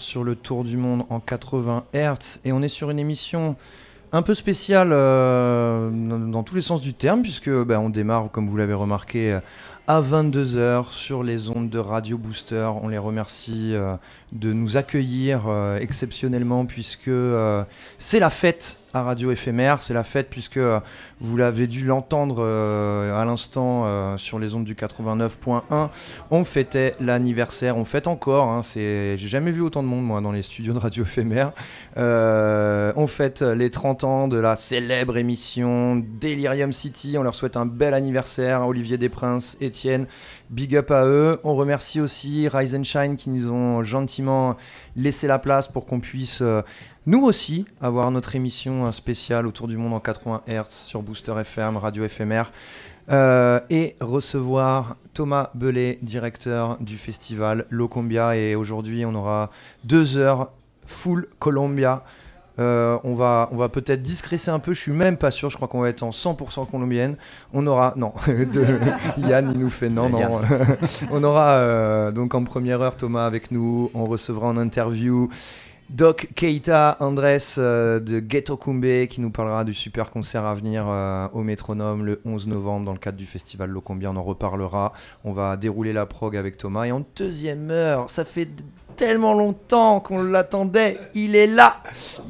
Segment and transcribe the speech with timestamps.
[0.00, 3.56] sur le tour du monde en 80 Hz et on est sur une émission
[4.12, 8.48] un peu spéciale euh, dans tous les sens du terme puisque bah, on démarre comme
[8.48, 9.40] vous l'avez remarqué euh,
[9.86, 12.70] à 22h sur les ondes de Radio Booster.
[12.82, 13.94] On les remercie euh,
[14.32, 15.42] de nous accueillir
[15.80, 17.10] exceptionnellement puisque
[17.98, 20.80] c'est la fête à Radio Éphémère, c'est la fête puisque euh,
[21.20, 25.88] vous l'avez dû l'entendre euh, à l'instant euh, sur les ondes du 89.1.
[26.30, 28.48] On fêtait l'anniversaire, on fête encore.
[28.48, 31.52] hein, j'ai jamais vu autant de monde moi dans les studios de Radio Éphémère.
[31.96, 37.16] On fête les 30 ans de la célèbre émission Delirium City.
[37.18, 38.66] On leur souhaite un bel anniversaire.
[38.66, 40.06] Olivier Desprinces, Étienne,
[40.50, 41.40] big up à eux.
[41.44, 44.56] On remercie aussi Rise and Shine qui nous ont gentiment
[44.96, 46.62] laissé la place pour qu'on puisse euh,
[47.06, 51.34] nous aussi avoir notre émission euh, spéciale autour du monde en 80 Hz sur Booster
[51.38, 52.52] FM, Radio éphémère.
[53.10, 58.36] Euh, et recevoir Thomas Belay, directeur du festival Locombia.
[58.36, 59.50] Et aujourd'hui, on aura
[59.84, 60.52] deux heures
[60.86, 62.04] full Colombia.
[62.58, 65.56] Euh, on va, on va peut-être discrécer un peu, je suis même pas sûr, je
[65.56, 67.16] crois qu'on va être en 100% colombienne.
[67.54, 68.80] On aura, non, de-
[69.28, 70.40] Yann il nous fait non, non.
[71.10, 75.30] on aura euh, donc en première heure Thomas avec nous, on recevra en interview
[75.88, 80.84] Doc Keita Andrés euh, de Ghetto Kumbe qui nous parlera du super concert à venir
[80.88, 84.08] euh, au Métronome le 11 novembre dans le cadre du festival Locombia.
[84.10, 84.92] On en reparlera.
[85.24, 86.84] On va dérouler la prog avec Thomas.
[86.84, 88.48] Et en deuxième heure, ça fait
[88.96, 90.98] tellement longtemps qu'on l'attendait.
[91.14, 91.76] Il est là.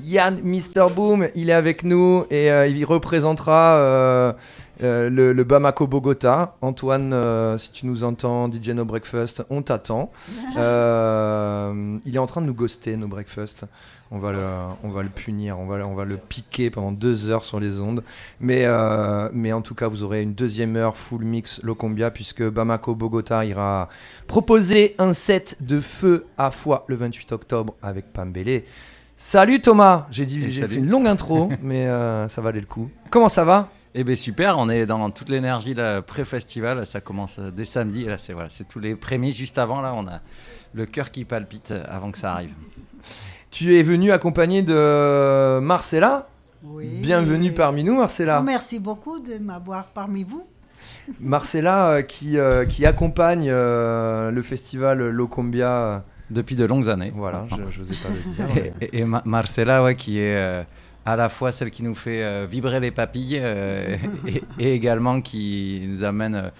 [0.02, 0.90] Yann Mr.
[0.94, 4.32] Boom, il est avec nous et euh, il représentera euh,
[4.82, 6.56] euh, le, le Bamako Bogota.
[6.62, 10.10] Antoine, euh, si tu nous entends, DJ No Breakfast, on t'attend.
[10.56, 13.66] Euh, il est en train de nous ghoster, No Breakfast.
[14.12, 14.44] On va, le,
[14.82, 17.78] on va le punir, on va, on va le piquer pendant deux heures sur les
[17.80, 18.02] ondes.
[18.40, 22.42] Mais, euh, mais en tout cas, vous aurez une deuxième heure full mix Locombia, puisque
[22.42, 23.88] Bamako Bogota ira
[24.26, 28.64] proposer un set de feu à foi le 28 octobre avec Pambélé.
[29.16, 32.90] Salut Thomas J'ai dit, j'ai fait une longue intro, mais euh, ça valait le coup.
[33.10, 33.68] Comment ça va?
[33.94, 38.04] Eh bien super, on est dans toute l'énergie là, pré-festival, ça commence euh, dès samedi,
[38.04, 40.20] là c'est voilà, c'est tous les prémices juste avant, là on a
[40.74, 42.52] le cœur qui palpite euh, avant que ça arrive.
[43.50, 46.28] Tu es venu accompagné de Marcella.
[46.62, 46.86] Oui.
[46.86, 48.42] Bienvenue parmi nous, Marcella.
[48.42, 50.46] Merci beaucoup de m'avoir parmi vous.
[51.20, 55.68] Marcella euh, qui, euh, qui accompagne euh, le festival Locombia.
[55.72, 55.98] euh,
[56.30, 57.12] Depuis de longues années.
[57.12, 58.56] Voilà, je n'osais pas le dire.
[58.80, 60.62] Et, et- et Ma- Marcella, ouais, qui est euh,
[61.06, 63.96] à la fois celle qui nous fait euh, vibrer les papilles euh,
[64.58, 66.50] et, également qui nous amène euh,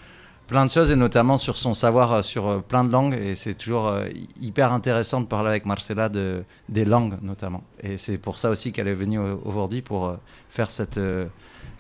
[0.47, 3.15] plein de choses, et notamment sur son savoir sur plein de langues.
[3.15, 3.95] Et c'est toujours
[4.41, 7.63] hyper intéressant de parler avec Marcella de, des langues, notamment.
[7.81, 10.17] Et c'est pour ça aussi qu'elle est venue aujourd'hui pour
[10.49, 10.99] faire cette.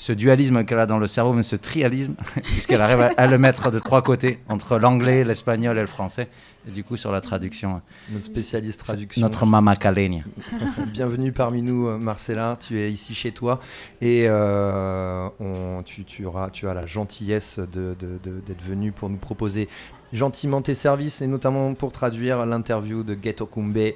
[0.00, 3.26] Euh, ce dualisme qu'elle a dans le cerveau, mais ce trialisme, puisqu'elle arrive à, à
[3.26, 6.28] le mettre de trois côtés, entre l'anglais, l'espagnol et le français.
[6.68, 7.80] Et du coup, sur la traduction,
[8.10, 9.22] Notre spécialiste traduction.
[9.22, 10.22] notre mama caleña.
[10.92, 12.58] Bienvenue parmi nous, euh, Marcella.
[12.60, 13.60] Tu es ici chez toi
[14.02, 18.92] et euh, on- tu, tu auras, tu as la gentillesse de- de- de- d'être venu
[18.92, 19.68] pour nous proposer
[20.12, 23.92] gentiment tes services et notamment pour traduire l'interview de Ghetto Kumbe.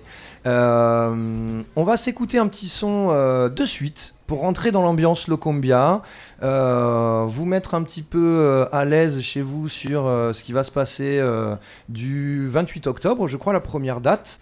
[0.47, 6.03] Euh, on va s'écouter un petit son euh, de suite pour rentrer dans l'ambiance Locombia,
[6.43, 10.71] euh, vous mettre un petit peu à l'aise chez vous sur ce qui va se
[10.71, 11.23] passer
[11.91, 14.41] du 28 octobre, je crois la première date.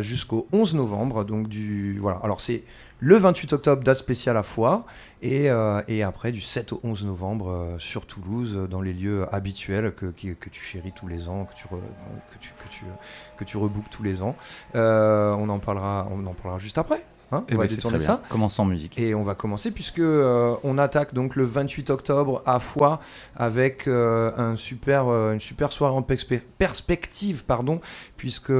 [0.00, 1.24] jusqu'au 11 novembre.
[1.24, 2.20] Donc du voilà.
[2.22, 2.62] Alors c'est
[2.98, 4.86] le 28 octobre, date spéciale à Foix,
[5.22, 8.92] et, euh, et après du 7 au 11 novembre euh, sur Toulouse, euh, dans les
[8.92, 11.66] lieux habituels que, tu chéris tous les ans, que tu,
[13.58, 14.34] re- tous les ans.
[14.74, 17.04] On, en parlera, on en parlera juste après.
[17.32, 17.44] Hein.
[17.48, 18.22] Eh on va ben, détourner ça.
[18.28, 18.98] Commençons en musique.
[18.98, 23.00] Et on va commencer puisque euh, on attaque donc le 28 octobre à Foix
[23.36, 27.80] avec euh, un super, euh, une super soirée en perspe- perspective, pardon,
[28.16, 28.52] puisque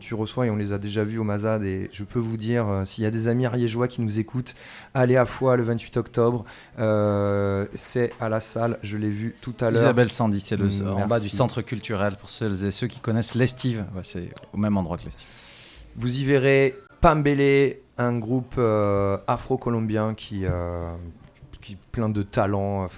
[0.00, 2.66] tu reçois et on les a déjà vus au Mazad et je peux vous dire
[2.84, 4.54] s'il y a des amis ariégeois qui nous écoutent,
[4.92, 6.44] allez à Foix le 28 octobre.
[7.74, 9.82] C'est à la salle, je l'ai vu tout à l'heure.
[9.82, 12.98] Isabelle Sandy, c'est le, Mm, en bas du centre culturel pour celles et ceux qui
[13.00, 13.84] connaissent l'Estive.
[13.94, 15.28] Ouais, c'est au même endroit que l'Estive.
[15.96, 16.74] Vous y verrez
[17.04, 20.90] Pambele, un groupe euh, afro-colombien qui, euh,
[21.60, 22.88] qui plein de talent.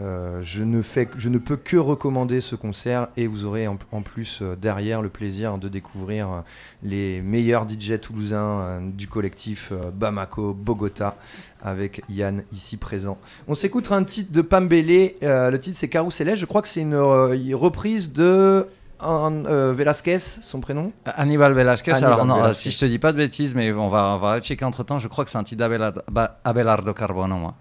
[0.00, 5.00] Euh, je ne peux que recommander ce concert et vous aurez en, plus euh, derrière
[5.00, 6.42] le plaisir de découvrir
[6.82, 11.16] les meilleurs DJ toulousains du collectif Bamako Bogota
[11.62, 13.16] avec Yann ici présent.
[13.46, 15.12] On s'écoutera un titre de Pambele.
[15.22, 16.34] euh, le titre c'est Carousel.
[16.34, 18.66] Je crois que c'est une reprise de
[19.02, 20.92] un, euh, Velasquez, son prénom.
[21.04, 22.70] Hannibal Velasquez, Hannibal alors non, euh, Velasquez.
[22.70, 24.98] si je te dis pas de bêtises, mais on va, on va checker entre temps,
[24.98, 27.54] je crois que c'est un titre d'Abelard- Ba- Abelardo Carbono, moi.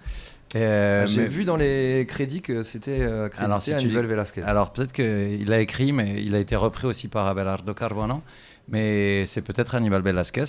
[0.55, 4.03] Euh, J'ai mais- vu dans les crédits que c'était euh, crédité Alors, si à Hannibal
[4.03, 4.41] dis- Velasquez.
[4.43, 8.21] Alors peut-être qu'il a écrit, mais il a été repris aussi par Abelardo Carbono,
[8.67, 10.43] mais c'est peut-être Hannibal Velasquez.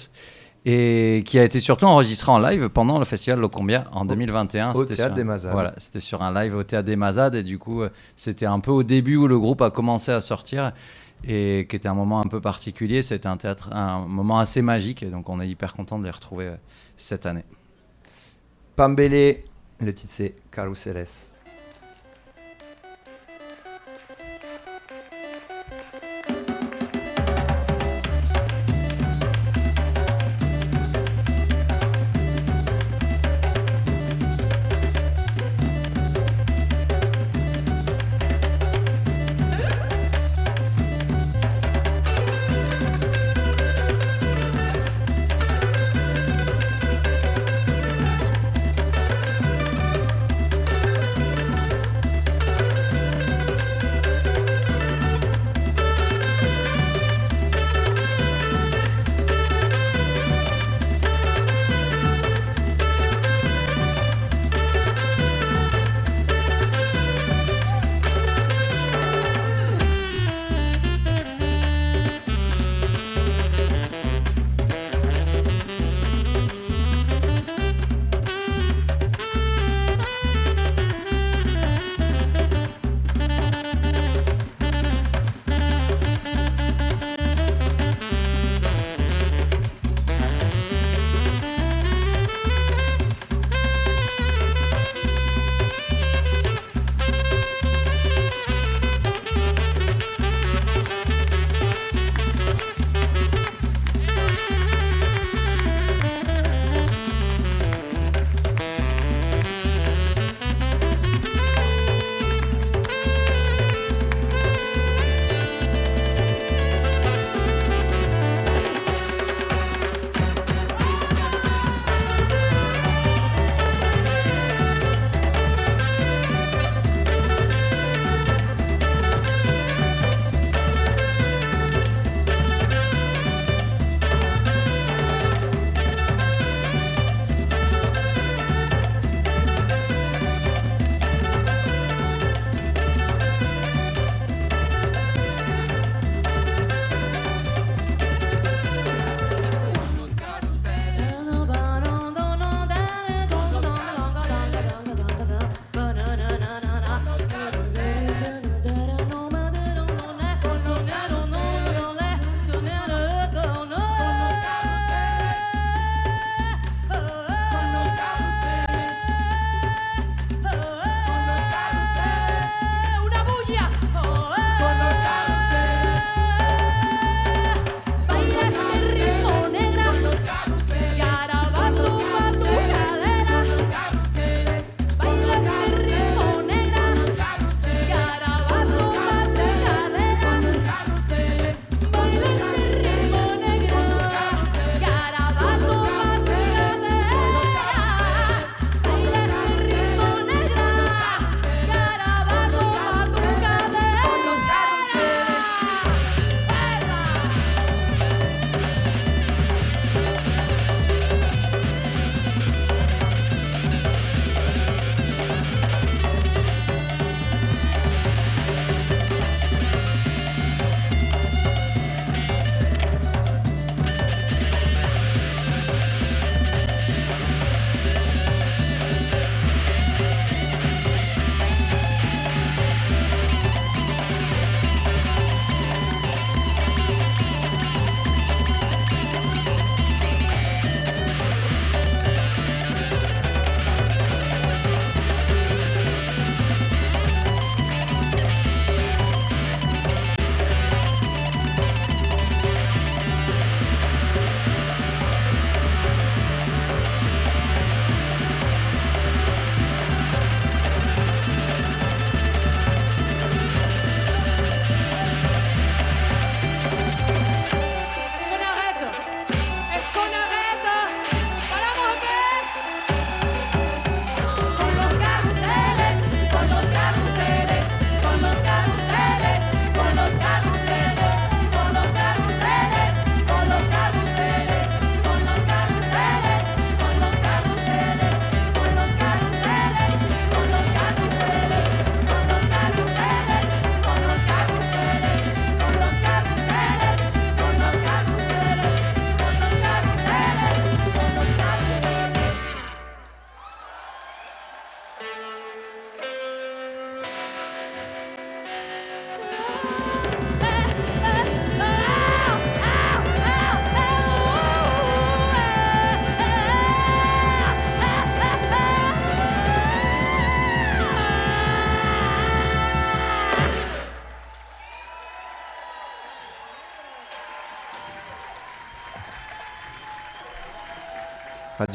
[0.66, 4.72] Et qui a été surtout enregistré en live pendant le festival Locombia en 2021.
[4.74, 5.52] au Théâtre sur- des Mazades.
[5.52, 8.60] Voilà, c'était sur un live au Théâtre des Mazades et du coup, euh, c'était un
[8.60, 10.72] peu au début où le groupe a commencé à sortir
[11.24, 13.00] et qui était un moment un peu particulier.
[13.02, 16.10] C'était un théâtre, un moment assez magique et donc on est hyper content de les
[16.10, 16.56] retrouver euh,
[16.98, 17.44] cette année.
[18.76, 19.36] Pambele,
[19.80, 20.34] le titre c'est.
[20.50, 21.06] Carouseles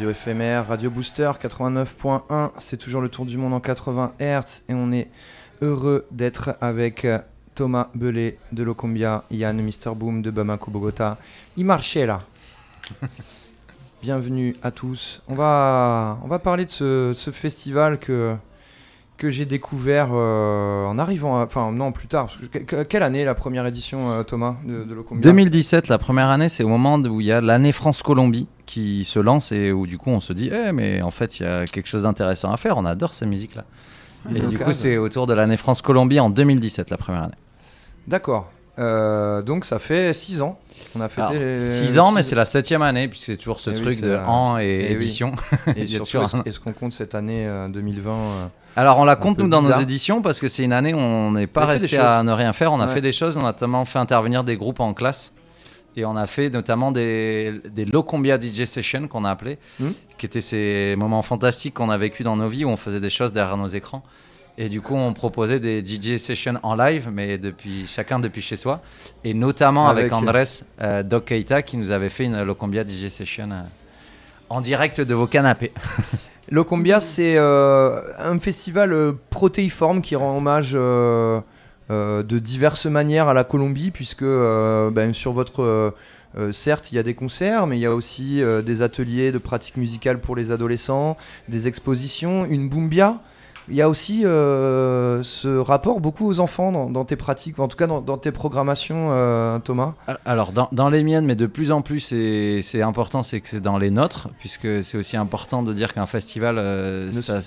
[0.05, 4.75] Radio éphémère, Radio Booster 89.1, c'est toujours le tour du monde en 80 Hz et
[4.75, 5.09] on est
[5.63, 7.17] heureux d'être avec euh,
[7.55, 11.17] Thomas Belay de Locombia, Yann Mr Boom de Bamako Bogota,
[11.57, 12.17] là.
[14.03, 15.23] Bienvenue à tous.
[15.27, 18.35] On va, on va parler de ce, ce festival que,
[19.17, 22.25] que j'ai découvert euh, en arrivant, enfin non plus tard.
[22.27, 26.29] Parce que, quelle année la première édition, euh, Thomas, de, de Locombia 2017, la première
[26.29, 29.87] année, c'est au moment où il y a l'année France-Colombie qui se lance et où
[29.87, 32.51] du coup on se dit, eh, mais en fait il y a quelque chose d'intéressant
[32.51, 32.77] à faire.
[32.77, 33.63] On adore ces musiques-là.
[34.35, 37.35] Et du coup, c'est autour de l'année France-Colombie en 2017, la première année.
[38.07, 38.51] D'accord.
[38.77, 40.59] Euh, donc ça fait 6 ans.
[40.97, 43.75] On a fêté 6 ans, mais c'est la septième année, puisque c'est toujours ce Eh
[43.75, 45.03] truc de la- an et, Eh oui.
[45.03, 45.31] édition.
[45.77, 48.45] Et a surtout, est-ce qu'on compte cette année euh, 2020 euh,
[48.75, 51.31] Alors on la compte nous dans nos éditions parce que c'est une année où on
[51.31, 52.71] n'est pas resté à ne rien faire.
[52.73, 52.93] On a Ouais.
[52.93, 55.33] fait des choses, on a notamment fait intervenir des groupes en classe.
[55.97, 59.91] Et on a fait notamment des, des Locombia DJ Sessions qu'on a appelé, Hmm.
[60.17, 63.09] qui étaient ces moments fantastiques qu'on a vécu dans nos vies où on faisait des
[63.09, 64.03] choses derrière nos écrans.
[64.57, 68.55] Et du coup, on proposait des DJ sessions en live, mais depuis chacun depuis chez
[68.57, 68.81] soi.
[69.23, 70.43] Et notamment avec, Avec- Andrés
[70.81, 73.61] euh, Doc Keita qui nous avait fait une Locombia DJ Session euh,
[74.49, 75.71] en direct de vos canapés.
[76.51, 81.41] Locombia, c'est euh, un festival euh, protéiforme qui rend hommage euh,
[81.89, 85.93] de diverses manières à la Colombie, puisque ben, sur votre.
[86.51, 89.77] certes, il y a des concerts, mais il y a aussi des ateliers de pratique
[89.77, 91.15] musicale pour les adolescents,
[91.47, 93.19] des expositions, une boombia.
[93.67, 97.67] Il y a aussi euh, ce rapport beaucoup aux enfants dans, dans tes pratiques, en
[97.67, 99.93] tout cas dans, dans tes programmations, euh, Thomas.
[100.25, 103.61] Alors, dans, dans les miennes, mais de plus en plus, c'est important, c'est que c'est
[103.61, 107.39] dans les nôtres, puisque c'est aussi important de dire qu'un festival, euh, ça,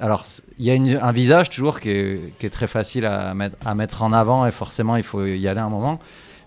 [0.00, 0.24] alors,
[0.58, 3.56] il y a une- un visage toujours qui est, qui est très facile à mettre,
[3.64, 5.98] à mettre en avant, et forcément, il faut y aller un moment.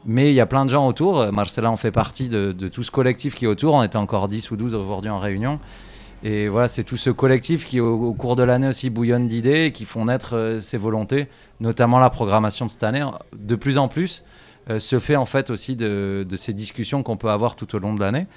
[0.06, 1.30] Mais il y a plein de gens autour.
[1.34, 3.74] Marcella en fait partie de, de tout ce collectif qui est autour.
[3.74, 5.60] On était encore 10 ou 12 aujourd'hui en réunion.
[6.24, 9.72] Et voilà, c'est tout ce collectif qui, au, cours de l'année aussi, bouillonne d'idées et
[9.72, 11.28] qui font naître euh, ses volontés,
[11.62, 13.06] notamment la programmation de cette année.
[13.38, 14.24] De plus en plus,
[14.70, 17.80] euh, se fait en fait aussi de, de ces discussions qu'on peut avoir tout au
[17.80, 18.28] long de l'année.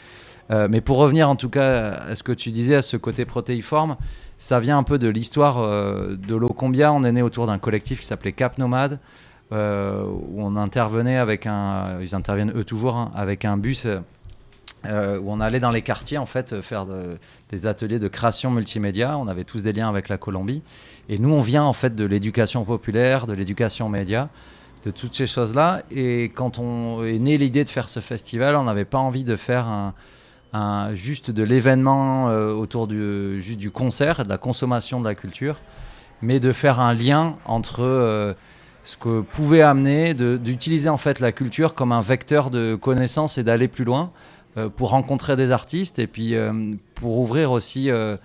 [0.50, 3.24] Euh, mais pour revenir en tout cas à ce que tu disais, à ce côté
[3.24, 3.96] protéiforme,
[4.38, 6.92] ça vient un peu de l'histoire euh, de l'Ocombia.
[6.92, 8.98] On est né autour d'un collectif qui s'appelait Cap Nomade,
[9.52, 13.86] euh, où on intervenait avec un, ils interviennent eux toujours, hein, avec un bus.
[14.86, 17.18] Euh, où on allait dans les quartiers en fait faire de-
[17.50, 19.16] des ateliers de création multimédia.
[19.18, 20.62] On avait tous des liens avec la Colombie.
[21.08, 24.28] Et nous, on vient en fait de l'éducation populaire, de l'éducation média,
[24.84, 25.82] de toutes ces choses-là.
[25.90, 29.36] Et quand on est né l'idée de faire ce festival, on n'avait pas envie de
[29.36, 29.92] faire
[30.52, 35.14] un, juste de l'événement euh, autour du, juste du concert de la consommation de la
[35.14, 35.60] culture,
[36.20, 38.34] mais de faire un lien entre euh,
[38.84, 43.44] ce que pouvait amener, d'utiliser en fait la culture comme un vecteur de connaissance et
[43.44, 44.10] d'aller plus loin
[44.76, 48.16] pour rencontrer des artistes et puis euh, pour ouvrir aussi euh,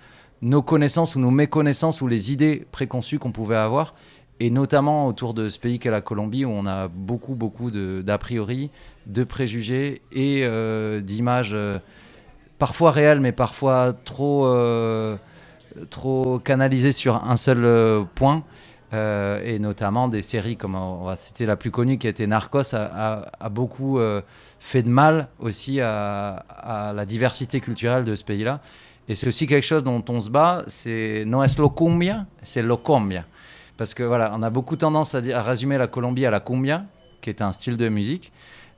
[0.42, 3.94] nos connaissances ou nos méconnaissances ou les idées préconçues qu'on pouvait avoir.
[4.40, 8.18] Et notamment autour de ce pays qu'est la Colombie, où on a beaucoup, beaucoup d'a
[8.18, 8.70] priori,
[9.06, 11.78] de préjugés et euh, d'images euh,
[12.58, 15.16] parfois réelles, mais parfois trop, euh,
[15.90, 18.44] trop canalisées sur un seul euh, point.
[18.94, 22.26] Euh, et notamment des séries comme on va citer la plus connue qui a été
[22.26, 24.22] Narcos a, a- a beaucoup euh,
[24.60, 28.60] fait de mal aussi à, à la diversité culturelle de ce pays-là.
[29.06, 32.62] Et c'est aussi quelque chose dont on se bat, c'est no es lo cumbia, c'est
[32.62, 33.24] lo combia.
[33.76, 36.84] Parce que voilà, on a beaucoup tendance à, à résumer la Colombie à la cumbia,
[37.20, 38.32] qui est un style de musique.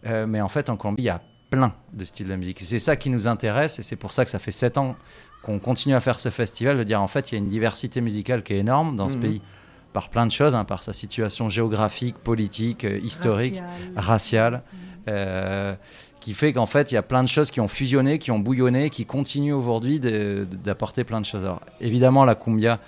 [0.07, 2.61] Euh, mais en fait, en Colombie, il y a plein de styles de musique.
[2.64, 4.97] C'est ça qui nous intéresse et c'est pour ça que ça fait sept ans
[5.43, 8.00] qu'on continue à faire ce festival, de dire en fait, il y a une diversité
[8.00, 9.23] musicale qui est énorme dans ce Mhm.
[9.23, 9.43] pays
[9.92, 13.61] par plein de choses, hein, par sa situation géographique, politique, euh, historique,
[13.97, 13.97] Racial.
[13.97, 14.62] raciale,
[15.09, 15.75] euh,
[16.20, 18.38] qui fait qu'en fait, il y a plein de choses qui ont fusionné, qui ont
[18.38, 21.42] bouillonné, qui continuent aujourd'hui d'apporter plein de choses.
[21.44, 22.78] Alors, évidemment, la cumbia,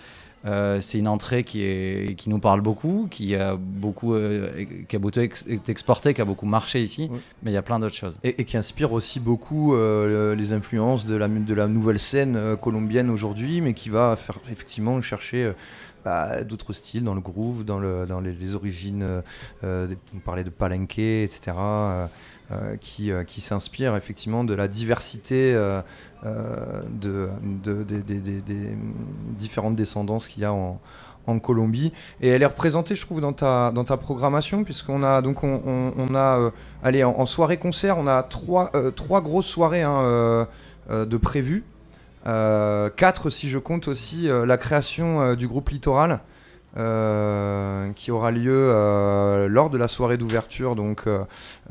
[0.44, 4.97] euh, c'est une entrée qui, est, qui nous parle beaucoup, qui a beaucoup, euh, qui
[4.97, 7.21] a beaucoup ex- été exportée, qui a beaucoup marché ici, Oui.
[7.42, 8.18] mais il y a plein d'autres choses.
[8.25, 11.68] Et, et qui inspire aussi beaucoup euh, le- les influences de la, mu- de la
[11.68, 15.52] nouvelle scène colombienne aujourd'hui, mais qui va faire effectivement chercher euh,
[16.49, 19.02] d'autres styles dans le groove, dans, le, dans les, origines.
[19.02, 19.21] euh,
[19.65, 21.52] euh, on parlait de palenque, etc.
[21.58, 22.06] euh,
[22.80, 25.54] qui, euh, qui s'inspire effectivement de la diversité
[26.25, 27.28] de,
[27.65, 28.76] de- des-
[29.38, 30.78] différentes descendances qu'il y a en,
[31.41, 31.93] Colombie.
[32.21, 36.15] Et elle est représentée, je trouve, dans ta, dans ta programmation, puisqu'on a donc on,
[36.17, 36.50] a
[36.82, 38.71] allez en, soirée concert, on a trois,
[39.23, 40.47] grosses soirées hein,
[40.91, 41.62] de prévues.
[42.26, 46.21] Euh, quatre si je compte aussi euh, la création euh, du groupe Littoral.
[46.78, 51.19] euh, qui aura lieu euh, lors de la soirée d'ouverture donc euh,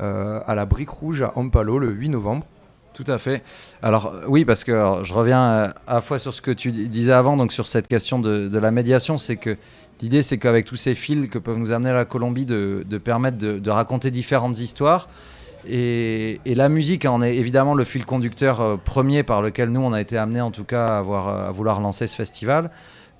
[0.00, 2.46] euh, à la Brique Rouge à Ampalo le 8 novembre.
[2.94, 3.42] Tout à fait.
[3.82, 6.70] Alors euh, oui, parce que je reviens euh, à la fois sur ce que tu
[6.70, 9.56] dis- disais avant, donc sur cette question de, la médiation, c'est que
[10.02, 13.70] l'idée c'est qu'avec tous ces fils que peuvent nous amener la Colombie, de, permettre de
[13.70, 15.08] raconter différentes histoires.
[15.68, 19.80] Et, et la musique en est évidemment le fil conducteur euh, premier par lequel nous
[19.80, 22.70] on a été amené en tout cas à, avoir, à vouloir lancer ce festival.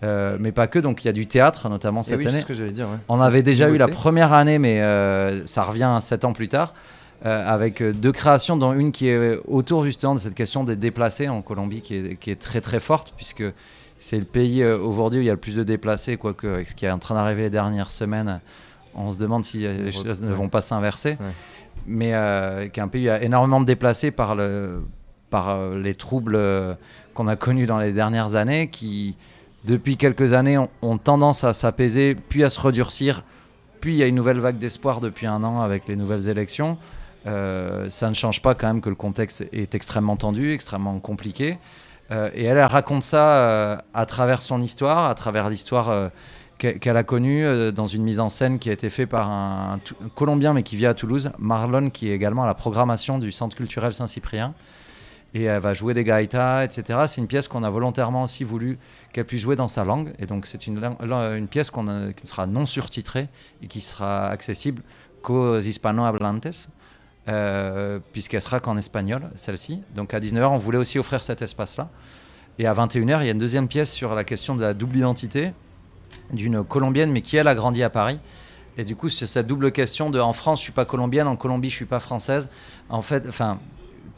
[0.05, 2.31] Euh, mais pas que, donc il y a du théâtre notamment Eh cette oui, c'est
[2.31, 2.41] année.
[2.41, 2.89] ce que j'allais dire.
[2.89, 2.97] ouais.
[3.09, 6.75] On avait déjà eu la première année, mais euh, ça revient sept ans plus tard,
[7.25, 10.75] euh, avec euh, deux créations, dont une qui est autour justement de cette question des
[10.75, 13.45] déplacés en Colombie, qui est, qui est très très forte, puisque
[14.01, 16.69] c'est le pays euh, aujourd'hui où il y a le plus de déplacés, quoique avec
[16.69, 18.41] ce qui est en train d'arriver les dernières semaines,
[18.97, 21.11] on se demande si euh, les choses ne vont pas s'inverser.
[21.11, 21.27] Ouais.
[21.87, 24.81] Mais euh, qui est un pays énormément de déplacés par, euh,
[25.81, 26.75] les troubles euh,
[27.15, 29.17] qu'on a connus dans les dernières années, qui
[29.65, 33.25] depuis quelques années ont, tendance à s'apaiser, puis à se redurcir.
[33.81, 36.79] Puis il y a une nouvelle vague d'espoir depuis un an avec les nouvelles élections.
[37.25, 41.59] Ça ne change pas quand même que le contexte est extrêmement tendu, extrêmement compliqué.
[42.11, 46.11] Et elle, raconte ça à travers son histoire, à travers l'histoire
[46.63, 49.81] qu'elle a connue euh, dans une mise en scène qui a été faite par un,
[50.15, 53.57] Colombien mais qui vit à Toulouse, Marlon, qui est également à la programmation du Centre
[53.57, 54.55] culturel Saint-Cyprien.
[55.35, 57.01] Et elle va jouer des gaitas, etc.
[57.07, 58.79] C'est une pièce qu'on a volontairement aussi voulu
[59.13, 60.13] qu'elle puisse jouer dans sa langue.
[60.19, 63.29] Et donc c'est une, pièce qui sera non surtitrée
[63.63, 64.83] et qui sera accessible
[65.23, 66.69] qu'aux hispano-hablantes,
[67.29, 69.83] euh, puisqu'elle sera qu'en espagnol, celle-ci.
[69.95, 71.89] Donc à 19h, on voulait aussi offrir cet espace-là.
[72.59, 74.99] Et à 21h, il y a une deuxième pièce sur la question de la double
[74.99, 75.53] identité
[76.33, 78.19] d'une Colombienne, mais qui, elle, a grandi à Paris.
[78.79, 81.37] Et du coup, c'est cette double question de en France, je suis pas colombienne, en
[81.37, 82.49] Colombie, je suis pas française.
[82.89, 83.59] En fait, enfin,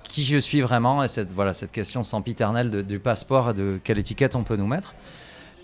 [0.05, 3.99] qui je suis vraiment et cette, voilà, cette question sempiternelle du passeport et de quelle
[3.99, 4.95] étiquette on peut nous mettre.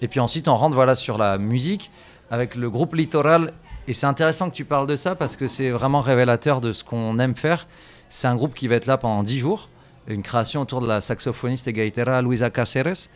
[0.02, 1.90] Et puis ensuite, on rentre voilà, sur la musique
[2.30, 3.52] avec le groupe Littoral.
[3.86, 6.82] Et c'est intéressant que tu parles de ça parce que c'est vraiment révélateur de ce
[6.82, 7.66] qu'on aime faire.
[8.08, 9.68] C'est un groupe qui va être là pendant 10 jours.
[10.08, 13.08] Une création autour de la saxophoniste et gaitera Luisa Caceres,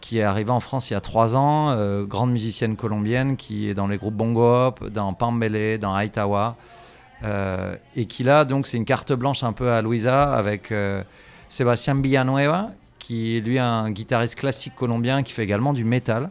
[0.00, 3.68] qui est arrivée en France il y a 3 ans, euh, grande musicienne colombienne qui
[3.68, 6.56] est dans les groupes Bongo Hop, dans Pambele, dans Aitawa.
[7.22, 11.02] Euh, et qui là, donc, c'est une carte blanche un peu à Luisa avec euh,
[11.48, 16.30] Sébastien Villanueva, qui est lui un guitariste classique colombien qui fait également du métal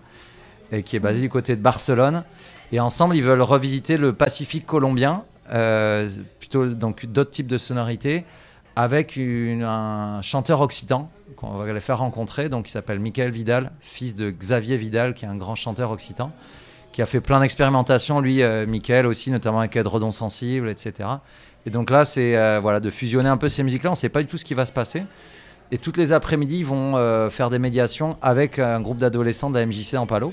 [0.72, 2.24] et qui est basé du côté de Barcelone.
[2.72, 5.24] Et ensemble, ils veulent revisiter le Pacifique colombien,
[6.40, 8.24] plutôt donc d'autres types de sonorités,
[8.80, 14.16] avec un chanteur occitan qu'on va les faire rencontrer, donc il s'appelle Michael Vidal, fils
[14.16, 16.32] de Xavier Vidal, qui est un grand chanteur occitan,
[16.94, 21.10] qui a fait plein d'expérimentations, lui, euh, Michael aussi, notamment avec Edredon Sensible, etc.
[21.66, 24.08] Et donc là, c'est euh, voilà, de fusionner un peu ces musiques-là, on ne sait
[24.08, 25.04] pas du tout ce qui va se passer.
[25.74, 29.62] Et toutes les après-midi, ils vont euh, faire des médiations avec un groupe d'adolescents de
[29.62, 30.32] MJC en Palo.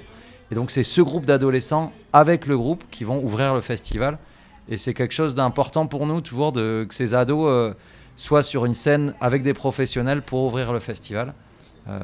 [0.52, 4.18] Et donc c'est ce groupe d'adolescents avec le groupe qui vont ouvrir le festival.
[4.68, 7.74] Et c'est quelque chose d'important pour nous, toujours, de, que ces ados
[8.16, 11.34] soient sur une scène avec des professionnels pour ouvrir le festival
[11.88, 12.00] euh,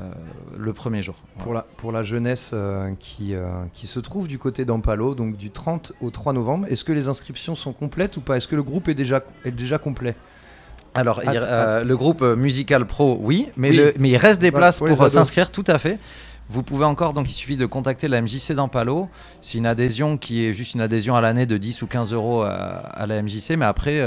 [0.56, 1.16] le premier jour.
[1.40, 5.36] Pour la, pour la jeunesse euh, qui, euh, qui se trouve du côté d'Ampalo, donc
[5.36, 8.36] du 30 au 3 novembre, est-ce que les inscriptions sont complètes ou pas?
[8.36, 10.14] Est-ce que le groupe est déjà, est déjà complet?
[10.94, 13.76] Alors, il- le groupe Musical Pro, oui, mais, Oui.
[13.76, 15.98] le- mais il reste des Voilà, places pour s'inscrire, tout à fait.
[16.48, 19.08] Vous pouvez encore, donc il suffit de contacter la MJC d'Ampalo.
[19.40, 22.42] C'est une adhésion qui est juste une adhésion à l'année de 10 ou 15 euros
[22.42, 24.00] à, à la MJC, mais après,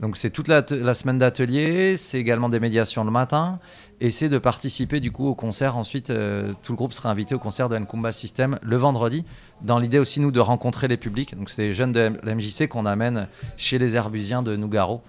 [0.00, 0.62] donc c'est toute la,
[0.94, 3.58] semaine d'atelier, c'est également des médiations le matin,
[4.00, 5.76] et c'est de participer du coup au concert.
[5.76, 9.26] Ensuite, euh, tout le groupe sera invité au concert de Nkumba System le vendredi,
[9.60, 11.36] dans l'idée aussi, nous, de rencontrer les publics.
[11.36, 15.02] Donc c'est les jeunes de la qu'on amène chez les Herbusiens de Nougaro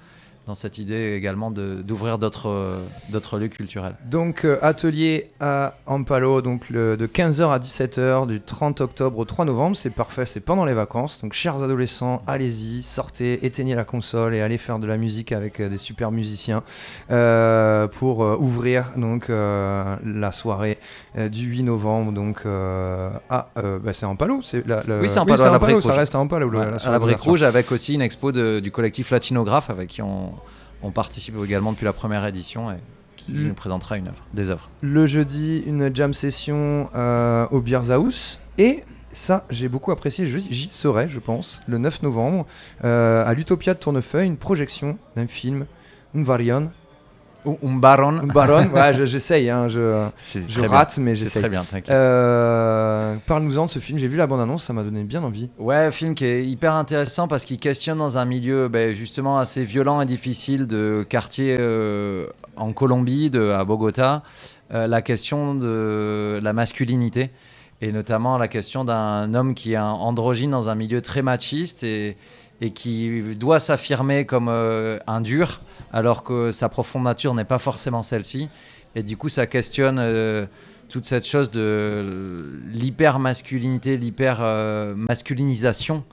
[0.48, 3.96] dans cette idée également d'ouvrir d'autres euh, d'autres lieux culturels.
[4.06, 9.26] Donc euh, atelier à Ampalo, donc le- de 15h à 17h du 30 octobre au
[9.26, 11.20] 3 novembre, c'est parfait, c'est pendant les vacances.
[11.22, 15.60] Donc chers adolescents, allez-y, sortez, éteignez la console et allez faire de la musique avec
[15.60, 16.64] euh, des super musiciens
[17.12, 20.78] euh, pour ouvrir donc la soirée
[21.16, 22.12] du 8 novembre.
[22.12, 26.16] Donc à, bah, c'est Ampalo, c'est la, Oui, c'est Ampalo, à la Brique ça reste
[26.16, 26.50] à Ampalo.
[26.50, 27.22] Ouais, la à la Brique.
[27.22, 30.34] Rouge avec aussi une expo de- du collectif Latinographe avec qui on,
[30.84, 32.76] on participe également depuis la première édition et
[33.18, 34.70] qui nous présentera une œuvre, des œuvres.
[34.82, 38.40] Le jeudi, une jam session euh, au Biershaus.
[38.58, 42.46] Et ça, j'ai beaucoup apprécié, je- j'y serai, je pense, le 9 novembre,
[42.84, 45.66] euh, à l'Utopia de Tournefeuille, une projection d'un film,
[46.16, 46.72] Un Varion.
[47.46, 48.20] Un baron.
[48.20, 50.06] Un Baron, ouais, je- j'essaye, hein, je,
[50.48, 51.16] je rate, mais bien.
[51.16, 51.42] J'essaye.
[51.42, 51.90] très bien, t'inquiète.
[51.90, 55.50] Euh, Parle-nous-en de ce film, j'ai vu la bande-annonce, ça m'a donné bien envie.
[55.58, 59.64] Ouais, film qui est hyper intéressant parce qu'il questionne dans un milieu ben, justement assez
[59.64, 64.24] violent et difficile de quartier euh, en Colombie, de, à Bogota,
[64.74, 67.32] euh, la question de la masculinité
[67.84, 71.84] et notamment la question d'un homme qui est un androgyne dans un milieu très machiste
[71.84, 72.16] et,
[72.62, 77.60] et qui doit s'affirmer comme euh, un dur, alors que sa profonde nature n'est pas
[77.60, 78.50] forcément celle-ci.
[78.96, 80.46] Et du coup, ça questionne euh,
[80.90, 86.04] toute cette chose de l'hyper-masculinité, l'hyper-masculinisation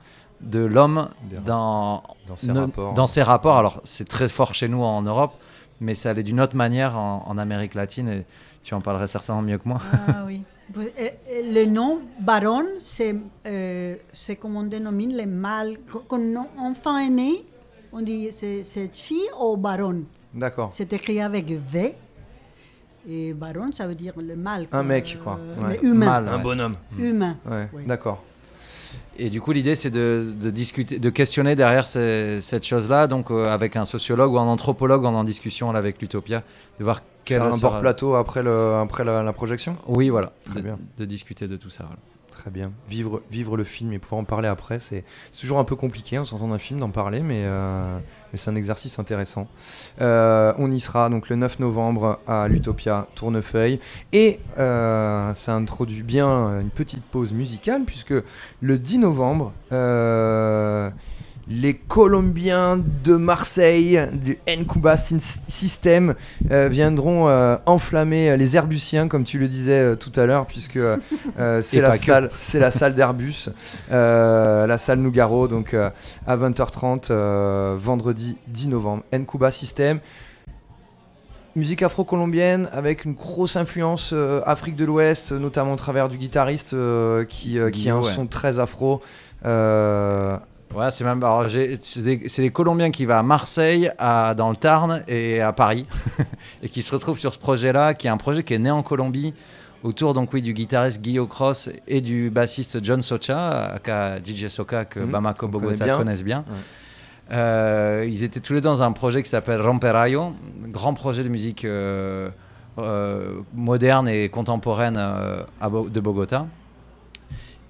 [0.41, 1.09] de l'homme
[1.45, 2.93] dans, Dans ses ne- rapports.
[2.93, 3.57] dans ses rapports.
[3.57, 5.33] Alors, c'est très fort chez nous en Europe,
[5.81, 8.25] mais ça l'est d'une autre manière en, en Amérique latine, et
[8.63, 9.79] tu en parlerais certainement mieux que moi.
[10.07, 10.43] Ah oui.
[10.73, 13.15] Pues, eh, eh, Le nom baron, c'est
[13.47, 15.77] euh, c'est comme on dénomine les mâles.
[15.91, 17.43] Quand- Quand un enfant est né,
[17.91, 20.03] on dit c'est cette fille ou baron?
[20.33, 20.69] D'accord.
[20.71, 21.95] C'est écrit avec V.
[23.09, 24.67] Et baron, ça veut dire le mâle.
[24.71, 25.39] Un mec, quoi.
[25.41, 25.79] Euh, Ouais.
[25.81, 26.05] mais humain.
[26.05, 26.75] Mâle, Un bonhomme.
[26.99, 27.37] Humain.
[27.49, 28.23] Ouais, d'accord.
[29.17, 33.31] Et du coup, l'idée, c'est de, de discuter, de questionner derrière ces- cette chose-là, donc
[33.31, 36.43] euh, avec un sociologue ou un anthropologue, en en discussion là, avec l'Utopia,
[36.77, 40.55] de voir quel un sera- plateau après, le, après la, la projection Oui, voilà, Très
[40.55, 40.79] de, bien.
[40.97, 41.83] de discuter de tout ça.
[41.85, 41.99] voilà.
[42.31, 42.71] Très bien.
[42.89, 45.03] Vivre, vivre le film et pouvoir en parler après, c'est
[45.37, 47.97] toujours un peu compliqué en sortant d'un film d'en parler, mais, euh,
[48.31, 49.49] mais c'est un exercice intéressant.
[49.99, 53.81] Euh, on y sera donc le 9 novembre à l'Utopia Tournefeuille.
[54.13, 58.13] Et euh, ça introduit bien une petite pause musicale, puisque
[58.61, 60.89] le 10 novembre, euh,
[61.49, 66.13] les Colombiens de Marseille, du Ncuba Syn- System,
[66.51, 70.77] euh, viendront euh, enflammer les Herbusiens, comme tu le disais euh, tout à l'heure, puisque
[70.77, 70.97] euh,
[71.39, 73.49] euh, c'est la salle, c'est la salle d'Airbus,
[73.91, 75.89] euh, la salle Nougaro, donc euh,
[76.27, 79.03] à 20h30, euh, vendredi 10 novembre.
[79.11, 79.99] Ncuba System.
[81.55, 86.73] Musique afro-colombienne avec une grosse influence euh, Afrique de l'Ouest, notamment au travers du guitariste
[86.75, 88.13] euh, qui, euh, qui a un ouais.
[88.13, 89.01] son très afro.
[89.45, 90.37] Euh,
[90.75, 91.21] Ouais, c'est même.
[91.81, 92.01] c'est
[92.41, 95.87] des, Colombiens qui vont à Marseille, à, dans le Tarn et à Paris,
[96.63, 98.83] et qui se retrouvent sur ce projet-là, qui est un projet qui est né en
[98.83, 99.33] Colombie
[99.81, 104.85] autour donc oui du guitariste Guillaume Cross et du bassiste John Socha, aka DJ Soca
[104.85, 105.97] que Mhm, Bamako qu'on connaît Bogota bien.
[105.97, 106.39] connaissent bien.
[106.49, 106.55] Ouais.
[107.31, 110.33] Euh, ils étaient tous les deux dans un projet qui s'appelle Romperayo,
[110.67, 112.29] grand projet de musique euh,
[112.79, 116.47] euh, moderne et contemporaine à de Bogota.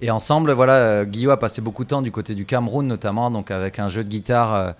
[0.02, 3.30] Et ensemble, voilà, euh, Guillaume a passé beaucoup de temps du côté du Cameroun notamment,
[3.30, 4.72] donc avec un jeu de guitare euh,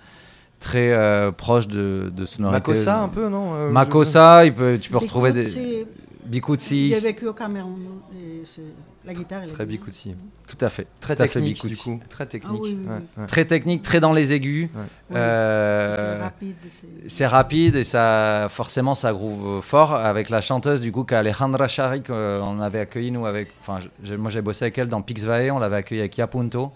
[0.61, 2.59] très euh, proche de, de sonorité.
[2.73, 5.89] Makossa un peu, non euh, Makossa, il peut, tu peux retrouver Foot,
[6.31, 7.81] c'est- Bikutsi, J'ai vécu au Cameroun.
[8.15, 8.61] et c'est-
[9.05, 9.67] la guitare, elle Très.
[9.67, 10.15] Bikutsi.
[10.47, 11.91] tout à fait, Très tout à fait technique, du Bikutsi.
[11.91, 12.01] coup.
[12.09, 12.63] Très technique.
[12.63, 13.23] oui, oui, ouais, oui.
[13.23, 13.27] ouais.
[13.27, 14.65] Très technique, très dans les aigus.
[14.75, 14.81] Ouais.
[15.11, 15.17] Oui.
[15.17, 16.55] Euh, C'est rapide.
[16.69, 21.67] c'est- C'est rapide et ça, forcément, ça groove fort avec la chanteuse du coup qu'Alejandra
[21.69, 23.79] Chari qu'on avait accueilli nous avec, enfin,
[24.19, 26.71] moi j'ai bossé avec elle dans Pix on l'avait accueilli avec Yapunto,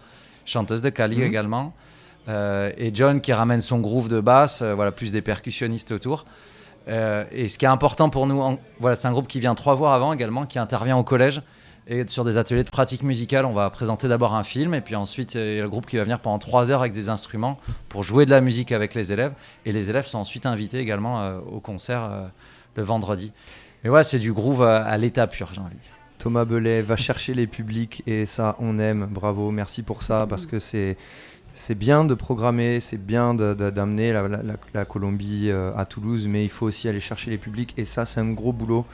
[0.45, 1.23] chanteuse de Cali Mhm.
[1.25, 1.75] également,
[2.27, 6.25] Euh, et John qui ramène son groove de basse, euh, voilà plus des percussionnistes autour.
[6.89, 9.75] Euh, et ce qui est important pour nous, voilà, c'est un groupe qui vient trois
[9.75, 11.43] voix avant également, qui intervient au collège.
[11.87, 14.95] Et sur des ateliers de pratique musicale, on va présenter d'abord un film, et puis
[14.95, 17.59] ensuite, il y a le groupe qui va venir pendant trois heures avec des instruments
[17.91, 19.33] pour jouer de la musique avec les élèves.
[19.67, 22.27] Et les élèves sont ensuite invités également euh, au concert euh,
[22.77, 23.33] le vendredi.
[23.83, 25.91] Mais voilà, c'est du groove à l'état pur, j'ai envie de dire.
[26.19, 29.07] Thomas Belay va chercher les publics et ça, on aime.
[29.11, 30.97] Bravo, merci pour ça parce que c'est
[31.55, 36.27] c'est bien de programmer, c'est bien d'amener la, la- la- la Colombie euh, à Toulouse,
[36.29, 38.85] mais il faut aussi aller chercher les publics et ça, c'est un gros boulot.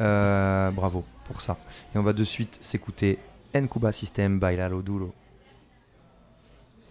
[0.00, 1.56] Euh, bravo pour ça.
[1.94, 3.18] Et on va de suite s'écouter
[3.54, 5.12] Ncuba System Bailalo Duro.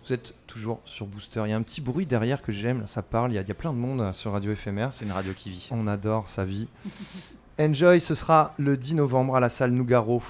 [0.06, 1.42] Vous êtes toujours sur Booster.
[1.46, 3.32] Il y a un petit bruit derrière que j'aime, ça parle.
[3.32, 4.88] Il y, a, il y a plein de monde euh, sur Radio FMR.
[4.92, 5.70] C'est une radio qui vit.
[5.72, 6.68] On adore sa vie.
[7.60, 10.22] Enjoy, ce sera le 10 novembre à la salle Nougaro.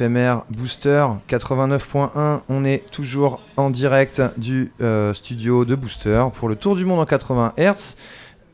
[0.00, 6.76] Booster 89.1, on est toujours en direct du euh, studio de Booster pour le tour
[6.76, 7.96] du monde en 80 Hz.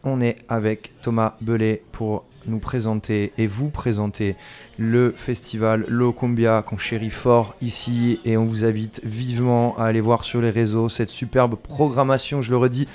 [0.05, 4.37] On est avec Thomas Belay pour nous présenter et vous présenter
[4.79, 10.25] le festival Locumbia qu'on chérit fort ici et on vous invite vivement à aller voir
[10.25, 12.89] sur les réseaux cette superbe programmation, je le redis,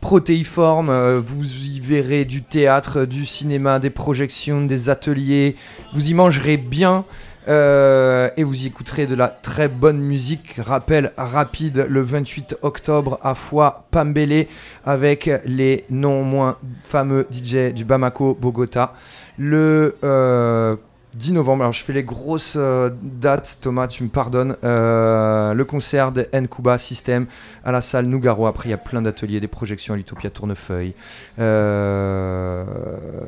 [0.00, 0.88] protéiforme.
[0.88, 5.56] euh, vous y verrez du théâtre, du cinéma, des projections, des ateliers.
[5.94, 7.04] Vous y mangerez bien.
[7.48, 10.60] Euh, et vous y écouterez de la très bonne musique.
[10.64, 14.48] Rappel rapide le 28 octobre à Foix Pambélé
[14.84, 18.94] avec les non moins fameux DJ du Bamako Bogota.
[19.38, 20.76] Le euh,
[21.14, 24.56] 10 novembre, alors je fais les grosses euh, dates, Thomas, tu me pardonnes.
[24.64, 27.26] Euh, le concert de Nkuba System
[27.64, 28.46] à la salle Nougaro.
[28.46, 30.94] Après, il y a plein d'ateliers, des projections à l'Utopia Tournefeuille,
[31.38, 32.64] euh,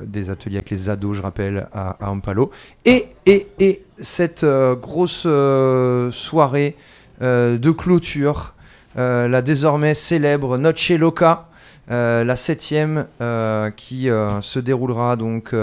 [0.07, 2.51] des ateliers avec les ados, je rappelle, à, Ampalo.
[2.87, 4.47] Et, et, et cette
[4.81, 5.27] grosse
[6.11, 6.77] soirée
[7.21, 8.55] de clôture,
[8.97, 11.49] la désormais célèbre Noche Loca,
[11.91, 15.55] euh, la septième, euh, qui euh, se déroulera donc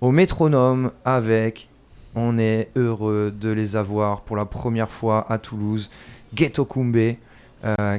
[0.00, 1.68] au métronome avec,
[2.14, 5.90] on est heureux de les avoir pour la première fois à Toulouse,
[6.34, 7.14] Ghetto Kumbe,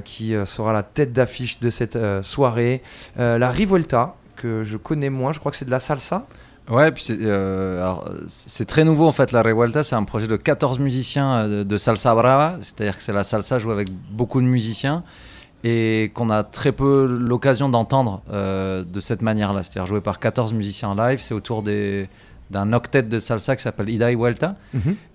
[0.03, 2.81] qui sera la tête d'affiche de cette soirée.
[3.17, 6.25] La Rivolta, que je connais moins, je crois que c'est de la salsa.
[6.69, 6.91] Ouais,
[8.27, 9.31] c'est très nouveau en fait.
[9.31, 13.13] La Revuelta, c'est un projet de 14 musiciens de, de salsa brava, c'est-à-dire que c'est
[13.13, 15.03] la salsa jouée avec beaucoup de musiciens
[15.63, 20.53] et qu'on a très peu l'occasion d'entendre euh, de cette manière-là, c'est-à-dire joué par 14
[20.53, 21.19] musiciens en live.
[21.21, 22.07] C'est autour des
[22.49, 24.55] d'un octet de salsa qui s'appelle Ida y Vuelta.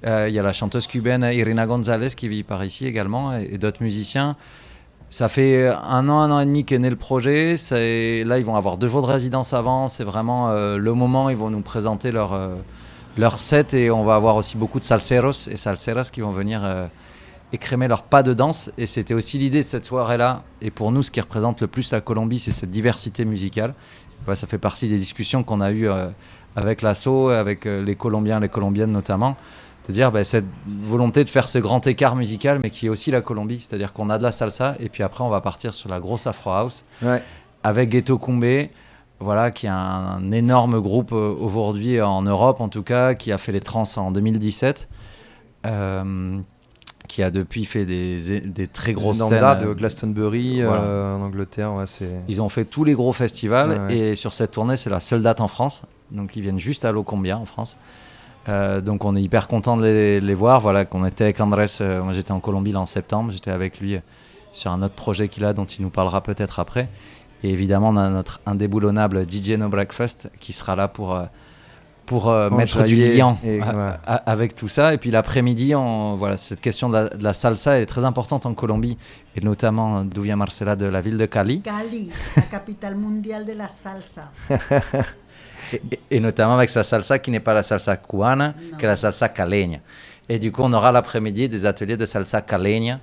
[0.06, 3.50] Euh, Il y a la chanteuse cubaine Irina Gonzalez qui vit par ici également et,
[3.52, 4.36] et d'autres musiciens.
[5.10, 7.56] Ça fait un an, un an et demi qu'est né le projet.
[7.58, 9.88] C'est- Là, ils vont avoir deux jours de résidence avant.
[9.88, 11.28] C'est vraiment euh, le moment.
[11.28, 12.32] Ils vont nous présenter leur,
[13.18, 16.62] leur set et on va avoir aussi beaucoup de salseros et salseras qui vont venir
[17.52, 18.70] écrémer leur pas de danse.
[18.78, 20.42] Et c'était aussi l'idée de cette soirée-là.
[20.62, 23.74] Et pour nous, ce qui représente le plus la Colombie, c'est cette diversité musicale.
[24.34, 26.08] Ça fait partie des discussions qu'on a eues euh,
[26.56, 29.36] avec l'assaut, avec euh, les Colombiens, les Colombiennes notamment
[29.88, 33.10] de dire bah, cette volonté de faire ce grand écart musical, mais qui est aussi
[33.12, 33.60] la Colombie.
[33.60, 36.26] C'est-à-dire qu'on a de la salsa, et puis après, on va partir sur la grosse
[36.26, 37.22] Afro House Ouais.
[37.62, 38.68] avec Ghetto Kumbe,
[39.20, 43.38] voilà, qui est un énorme groupe euh, aujourd'hui en Europe, en tout cas, qui a
[43.38, 44.88] fait les trans en 2017.
[45.66, 46.38] Euh,
[47.06, 49.68] qui a depuis fait des, des très grosses Nanda scènes.
[49.68, 50.82] de Glastonbury Voilà.
[50.82, 51.84] euh, en Angleterre, ouais.
[52.28, 55.22] Ils ont fait tous les gros festivals Ouais, et sur cette tournée, c'est la seule
[55.22, 55.82] date en France.
[56.10, 57.76] Donc ils viennent juste à Locombia en France.
[58.48, 59.82] Euh, donc on est hyper content de
[60.22, 60.60] les, voir.
[60.60, 61.66] Voilà, qu'on était avec Andrés.
[61.80, 63.32] euh, moi j'étais en Colombie là, en septembre.
[63.32, 64.00] J'étais avec lui euh,
[64.52, 66.88] sur un autre projet qu'il a dont il nous parlera peut-être après.
[67.42, 71.24] Et évidemment, on a notre indéboulonnable DJ No Breakfast qui sera là pour, euh,
[72.06, 73.92] pour euh, mettre du lien et- à- ouais.
[74.06, 74.94] à- avec tout ça.
[74.94, 78.46] Et puis l'après-midi, on- voilà, cette question de la, de la salsa est très importante
[78.46, 78.96] en Colombie
[79.36, 81.60] et notamment euh, d'où vient Marcela de la ville de Cali.
[81.62, 84.30] Cali, la capitale mondiale de la salsa.
[85.72, 88.78] Et, et- et notamment avec sa salsa qui n'est pas la salsa cubana, Non.
[88.78, 89.78] que la salsa caleña.
[90.28, 93.00] Et du coup, on aura l'après-midi des ateliers de salsa caleña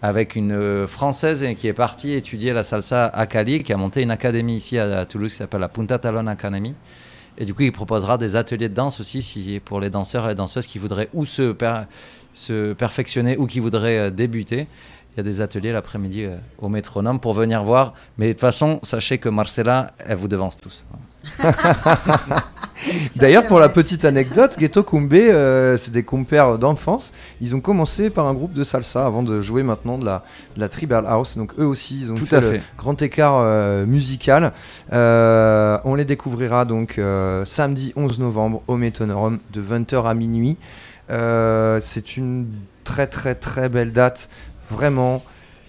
[0.00, 4.02] avec une euh, française qui est partie étudier la salsa à Cali, qui a monté
[4.02, 6.74] une académie ici à, à Toulouse qui s'appelle la Punta Talon Academy.
[7.38, 10.28] Et du coup, il proposera des ateliers de danse aussi si, pour les danseurs et
[10.28, 11.82] les danseuses qui voudraient ou se, per-
[12.32, 14.66] se perfectionner ou qui voudraient euh, débuter.
[15.12, 17.94] Il y a des ateliers l'après-midi euh, au métronome pour venir voir.
[18.18, 20.84] Mais de toute façon, sachez que Marcella, elle vous devance tous.
[23.16, 27.14] D'ailleurs, pour la petite anecdote, Ghetto Kumbe, euh, c'est des compères d'enfance.
[27.40, 30.24] Ils ont commencé par un groupe de salsa avant de jouer maintenant de la,
[30.56, 31.38] de la tribal house.
[31.38, 32.62] Donc eux aussi, ils ont Tout fait, à le fait.
[32.76, 34.52] grand écart euh, musical.
[34.92, 37.00] Euh, on les découvrira donc
[37.44, 40.56] samedi 11 novembre au Métonome de 20h à minuit.
[41.08, 42.48] C'est une
[42.84, 44.28] très très très belle date,
[44.70, 45.22] vraiment.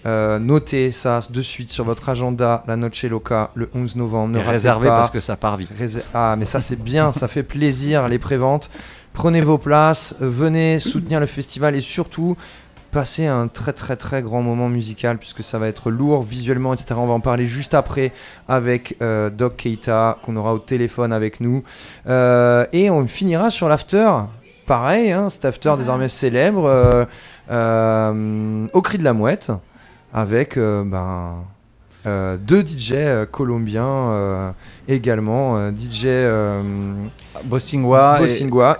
[0.06, 4.34] Euh, notez ça de suite sur votre agenda, la Noche Loca, le 11 novembre.
[4.34, 4.38] Ne
[4.88, 4.96] pas.
[4.98, 5.70] parce que ça part vite.
[5.76, 8.70] Réser- Ah, mais ça c'est bien, ça fait plaisir les préventes.
[9.12, 12.36] Prenez vos places, venez soutenir le festival et surtout
[12.92, 16.94] passez un très très très grand moment musical puisque ça va être lourd visuellement, etc.
[16.98, 18.12] On va en parler juste après
[18.48, 21.64] avec euh, Doc Keita qu'on aura au téléphone avec nous.
[22.06, 24.08] Euh, et on finira sur l'after.
[24.66, 25.76] Pareil, hein, cet after Ouais.
[25.78, 27.04] désormais célèbre euh,
[27.50, 29.50] euh, au cri de la mouette
[30.12, 31.44] avec euh, ben,
[32.06, 34.50] euh, deux DJ euh, colombiens euh,
[34.86, 36.06] également, DJ
[37.44, 38.20] Bossingwa,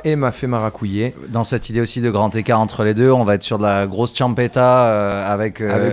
[0.04, 3.24] et et Mafé Maracouillé dans cette idée aussi de grand écart entre les deux, on
[3.24, 5.92] va être sur de la grosse champeta avec, avec.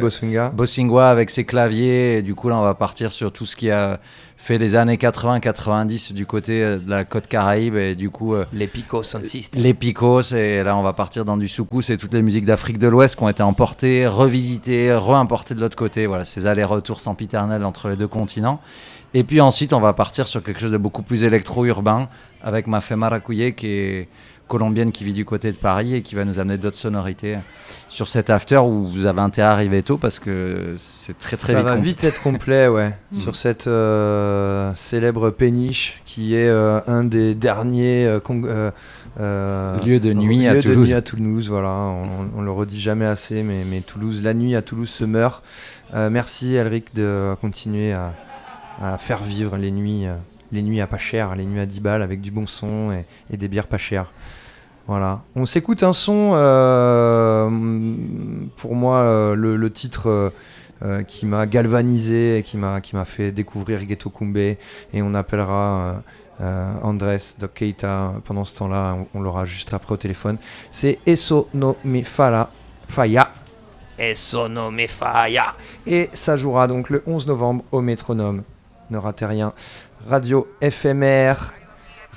[0.53, 2.17] Bossingwa avec ses claviers.
[2.17, 3.99] Et du coup, là, on va partir sur tout ce qui a
[4.43, 7.75] fait les années 80-90 du côté euh, de la côte Caraïbe.
[7.77, 9.61] Et du coup, euh, Les Picos Sound System.
[9.61, 10.33] les picos.
[10.33, 13.15] Et là, on va partir dans du soukous et toutes les musiques d'Afrique de l'Ouest
[13.15, 16.07] qui ont été emportées, revisitées, réimportées de l'autre côté.
[16.07, 18.59] Voilà, ces allers-retours sempiternels entre les deux continents.
[19.13, 22.09] Et puis ensuite, on va partir sur quelque chose de beaucoup plus électro-urbain
[22.41, 24.09] avec Mafé Maracouillé qui est
[24.53, 27.37] colombienne qui vit du côté de Paris et qui va nous amener d'autres sonorités
[27.89, 31.53] sur cet after où vous avez intérêt à arriver tôt parce que c'est très très
[31.53, 31.63] Ça vite.
[31.65, 31.89] va complet.
[31.89, 38.05] vite être complet, ouais, sur cette euh, célèbre péniche qui est euh, un des derniers
[38.05, 38.19] euh,
[39.19, 40.87] Lieu à lieux de Toulouse.
[40.87, 41.49] nuit à Toulouse.
[41.49, 45.03] Voilà, on, on le redit jamais assez, mais, mais Toulouse, la nuit à Toulouse se
[45.05, 45.43] meurt.
[45.93, 48.13] Merci Elric de continuer à,
[48.81, 50.05] à faire vivre les nuits,
[50.51, 53.05] les nuits à pas cher, les nuits à 10 balles avec du bon son et,
[53.31, 54.11] et des bières pas chères.
[54.87, 55.21] Voilà.
[55.35, 57.49] On s'écoute un son, euh,
[58.57, 60.31] pour moi, euh, le, le titre
[60.81, 64.57] euh, qui m'a galvanisé et qui m'a qui m'a fait découvrir Ghetto Kumbe et
[64.95, 66.03] on appellera
[66.41, 70.37] euh, Doc Keita pendant ce temps-là, on, on l'aura juste après au téléphone.
[70.71, 72.49] C'est Eso no me fala
[72.87, 73.31] falla.
[73.97, 75.55] Eso no me falla.
[75.87, 78.43] Et ça jouera donc le 11 novembre au Métronome.
[78.89, 79.53] Ne ratez rien.
[80.09, 81.35] Radio FMR.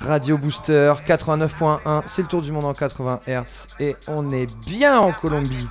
[0.01, 4.99] Radio Booster 89.1, c'est le tour du monde en 80 Hz et on est bien
[4.99, 5.67] en Colombie.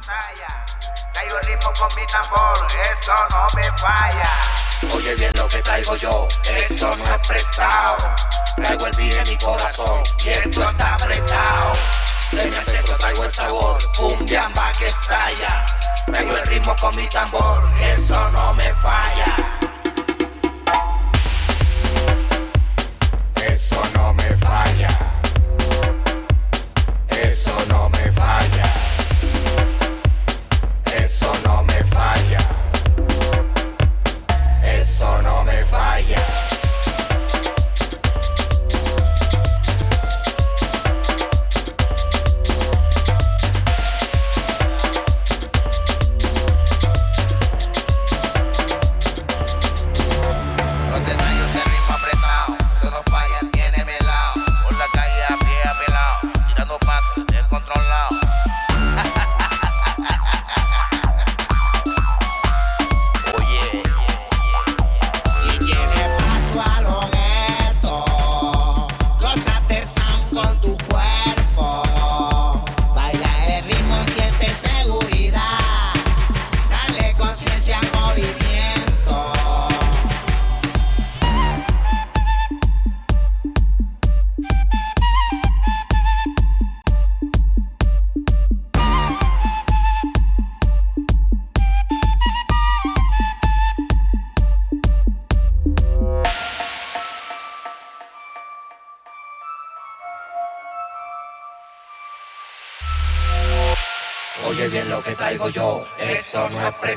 [24.12, 25.15] Me falla.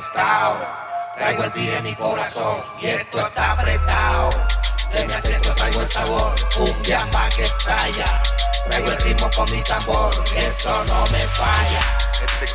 [0.00, 0.56] Prestado.
[1.14, 4.30] Traigo el beat en mi corazón y esto está apretado.
[4.90, 8.22] De mi acento traigo el sabor, cumbia pa' que estalla.
[8.64, 11.80] Traigo el ritmo con mi tambor, eso no me falla.
[12.24, 12.46] Este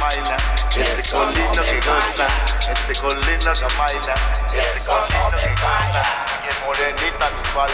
[0.00, 0.36] baila,
[0.70, 2.26] este Eso colino no que me goza,
[2.70, 4.14] este colino que baila,
[4.46, 6.02] este no colino me que goza,
[6.42, 7.72] que morenita mi pali,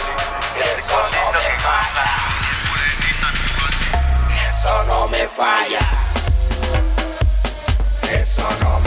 [0.57, 2.05] este Eso no colino que goza,
[4.87, 5.27] no me falla.
[5.27, 5.79] Eso no me falla.
[8.11, 8.86] Eso no me falla.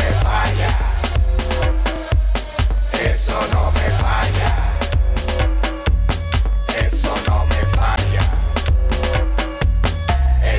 [6.80, 8.24] Eso no me falla.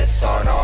[0.00, 0.61] Eso no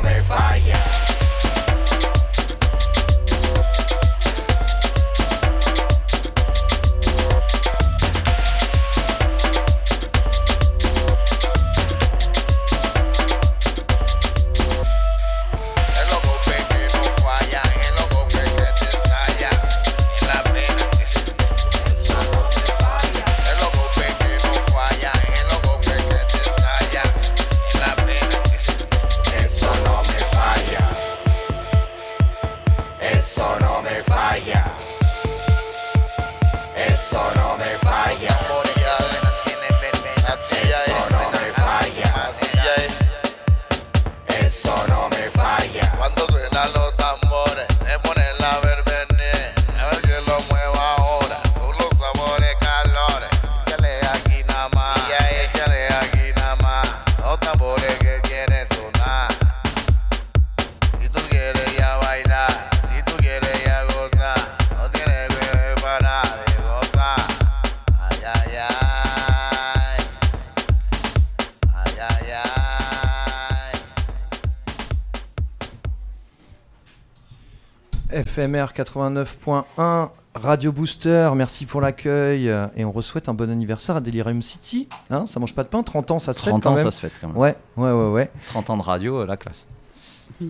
[78.29, 82.53] FMR 89.1, Radio Booster, merci pour l'accueil.
[82.77, 84.89] Et on re-souhaite un bon anniversaire à Delirium City.
[85.11, 86.85] Hein, ça mange pas de pain, 30 ans, ça se fait 30 quand ans, même.
[86.85, 87.37] ça se fait quand même.
[87.37, 88.31] Ouais, ouais, ouais, ouais.
[88.49, 89.67] 30 ans de radio, euh, la classe.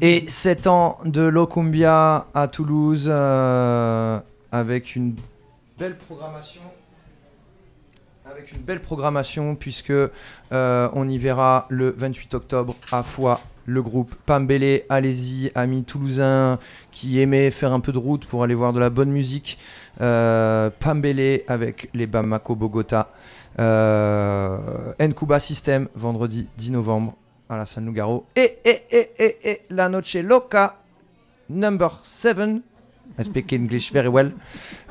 [0.02, 4.18] Et 7 ans de Locumbia à Toulouse euh,
[4.52, 5.14] avec une
[5.78, 6.60] belle programmation.
[8.30, 10.10] Avec une belle programmation puisque euh,
[10.92, 16.58] on y verra le 28 octobre à Foix le groupe Pambélé, allez-y, amis toulousains
[16.90, 19.58] qui aimaient faire un peu de route pour aller voir de la bonne musique.
[20.00, 23.12] Euh, Pambélé avec les Bamako Bogota.
[23.58, 27.14] Euh, Nkuba System, vendredi 10 novembre
[27.50, 28.24] à la San Lugaro.
[28.36, 30.76] Et, et, La Noche Loca,
[31.50, 32.62] number 7.
[33.18, 34.32] I speak English very well.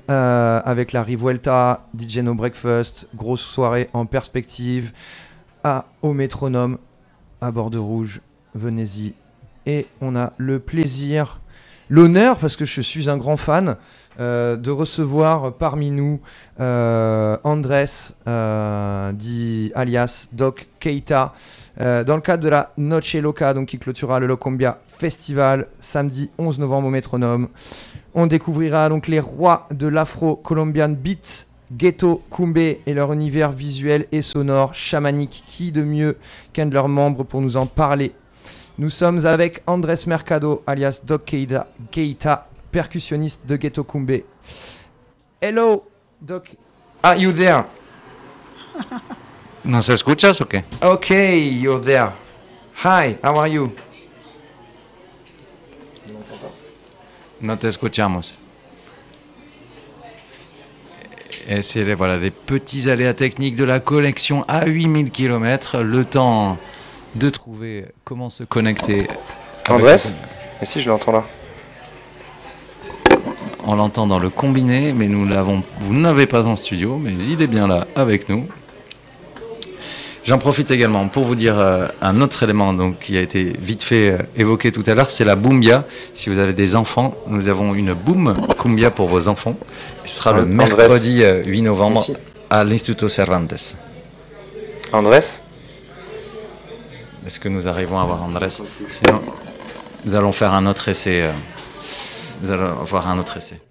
[0.10, 4.94] Euh, avec la Rivuelta, DJ No Breakfast, grosse soirée en perspective,
[6.02, 6.78] au métronome,
[7.42, 8.22] à bord de rouge.
[8.56, 9.14] Venez-y.
[9.66, 11.42] Et on a le plaisir,
[11.90, 13.76] l'honneur, parce que je suis un grand fan,
[14.20, 16.20] euh, de recevoir parmi nous
[16.60, 17.86] euh, Andrés,
[18.28, 21.34] euh, dit alias Doc Keita,
[21.80, 26.58] dans le cadre de la Noche Loca, donc qui clôturera le Locombia Festival samedi 11
[26.58, 27.50] novembre au Métronome.
[28.20, 34.24] On découvrira donc les rois de l'afro-colombian beat, Ghetto Kumbe et leur univers visuel et
[34.24, 35.44] sonore chamanique.
[35.46, 36.18] Qui de mieux
[36.52, 38.14] qu'un de leurs membres pour nous en parler?
[38.80, 44.24] Nous sommes avec Andrés Mercado, alias Doc Keita, Keita, percussionniste de Ghetto Kumbe.
[45.40, 45.84] Hello,
[46.20, 46.56] Doc.
[47.04, 47.66] Are you there?
[49.64, 50.64] ¿Nos escuchas o qué?
[50.82, 52.14] Okay, you're there.
[52.84, 53.72] Hi, how are you?
[57.42, 58.38] No te escuchamos.
[61.48, 65.80] Et c'est les, voilà, des petits aléas techniques de la connexion à 8000 km.
[65.80, 66.58] Le temps
[67.16, 69.08] de trouver comment se connecter.
[69.70, 69.98] Andrés
[70.60, 71.24] Mais si, je l'entends là.
[73.66, 75.64] On l'entend dans le combiné, mais nous l'avons.
[75.80, 78.48] Vous ne l'avez pas en studio, mais il est bien là avec nous.
[80.28, 83.82] J'en profite également pour vous dire euh, un autre élément donc, qui a été vite
[83.82, 85.86] fait euh, évoqué tout à l'heure, c'est la Boumbia.
[86.14, 89.56] Si vous avez des enfants, nous avons une Boom Cumbia pour vos enfants.
[90.04, 92.18] Ce sera le mercredi euh, 8 novembre Ici.
[92.50, 93.78] à l'Instituto Cervantes.
[94.92, 95.24] Andrés
[97.26, 98.50] Est-ce que nous arrivons à avoir Andrés?
[98.50, 99.22] Sinon,
[100.04, 101.22] nous allons faire un autre essai.
[101.22, 101.32] euh,
[102.44, 103.62] nous allons avoir un autre essai.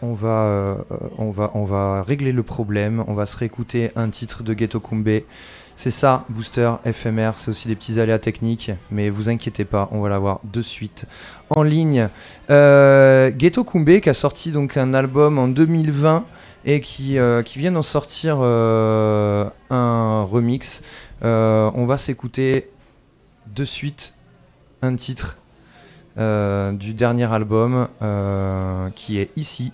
[0.00, 0.74] On va, euh,
[1.18, 3.02] on, va, on va régler le problème.
[3.08, 5.22] On va se réécouter un titre de Ghetto Kumbe.
[5.78, 7.34] C'est ça, Booster FMR.
[7.36, 8.72] C'est aussi des petits aléas techniques.
[8.90, 11.06] Mais vous inquiétez pas, on va l'avoir de suite
[11.50, 12.08] en ligne.
[12.50, 16.24] Euh, Ghetto Kumbe qui a sorti donc un album en 2020
[16.64, 20.82] et qui, euh, qui vient d'en sortir euh, un remix.
[21.22, 22.70] On va s'écouter
[23.46, 24.14] de suite
[24.82, 25.36] un titre
[26.16, 27.86] du dernier album
[28.96, 29.72] qui est ici.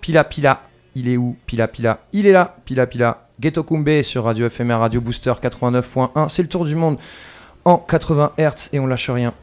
[0.00, 0.62] Pila Pila,
[0.96, 1.36] il est où?
[1.46, 2.56] Pila Pila, il est là.
[2.64, 6.28] Pila Pila, Ghetto Kumbe sur Radio FMR, Radio Booster 89.1.
[6.28, 6.96] C'est le tour du monde
[7.64, 9.34] en 80 Hz et on lâche rien.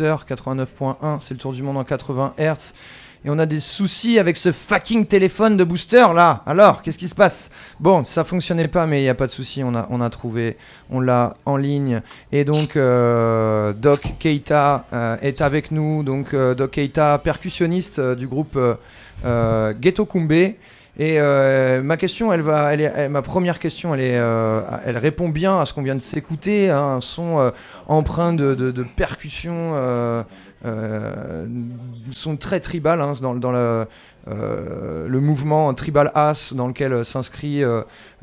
[0.00, 2.72] Radio Booster 89.1, c'est le tour du monde en 80 Hz.
[3.24, 6.42] Et on a des soucis avec ce fucking téléphone de Booster là.
[6.46, 7.50] Alors, qu'est-ce qui se passe?
[7.80, 10.56] Bon, ça fonctionnait pas, mais il n'y a pas de souci, on a, trouvé,
[10.90, 12.00] on l'a en ligne.
[12.30, 16.04] Et donc, euh, Doc Keita euh, est avec nous.
[16.04, 18.58] Donc, euh, Doc Keita, percussionniste du groupe
[19.24, 20.54] Ghetto Kumbe.
[21.00, 25.82] Et ma question, elle va, est, ma première question, elle répond bien à ce qu'on
[25.82, 27.52] vient de s'écouter, hein, un son
[27.88, 30.22] empreint de, de, de percussion, euh,
[30.64, 31.46] euh,
[32.12, 33.84] son très tribal hein, dans, euh,
[34.26, 37.62] le mouvement tribal as dans lequel s'inscrit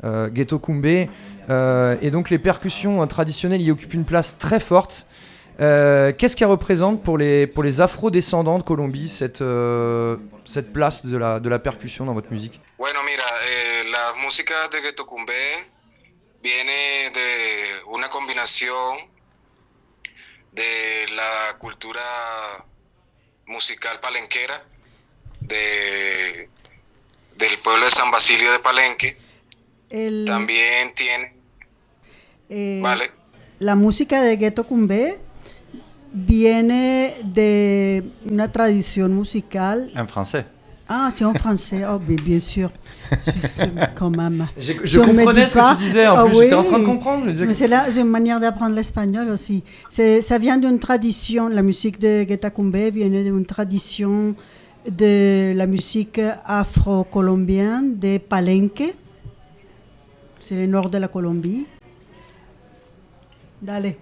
[0.02, 0.86] Ghetto Kumbe.
[0.86, 5.06] Et donc les percussions euh, traditionnelles y occupent une place très forte.
[5.58, 9.42] Qu'est-ce qu'elle représente pour les, afro-descendants de Colombie, cette,
[10.72, 12.60] place de la, percussion dans votre musique?
[12.78, 15.30] Eh, la música de Ghetto Kumbe
[16.42, 18.08] viene de una
[20.56, 22.00] de la cultura
[23.46, 24.64] musical palenquera
[25.40, 26.48] de,
[27.36, 29.16] del pueblo de San Basilio de Palenque
[29.90, 31.34] El- También tiene,
[32.48, 33.10] eh, vale,
[33.60, 35.18] La música de Ghetto Cumbé
[36.12, 39.92] viene de una tradición musical.
[39.94, 40.46] En français.
[40.88, 41.82] Ah, c'est en français.
[41.88, 42.70] Oh, mais bien sûr.
[43.10, 43.60] Juste,
[43.96, 44.46] quand même.
[44.56, 47.26] Je me comprenais ce que tu disais, en Ah plus, j'étais en train de comprendre,
[47.26, 49.64] je disais Mais c'est là, c'est une manière d'apprendre l'espagnol aussi.
[49.88, 54.34] C'est, ça vient d'une tradition, la musique de Guetta Cumbé vient d'une tradition
[54.88, 58.94] de la musique afro-colombienne de Palenque.
[60.40, 61.66] C'est le nord de la Colombie.
[63.60, 63.96] Dale.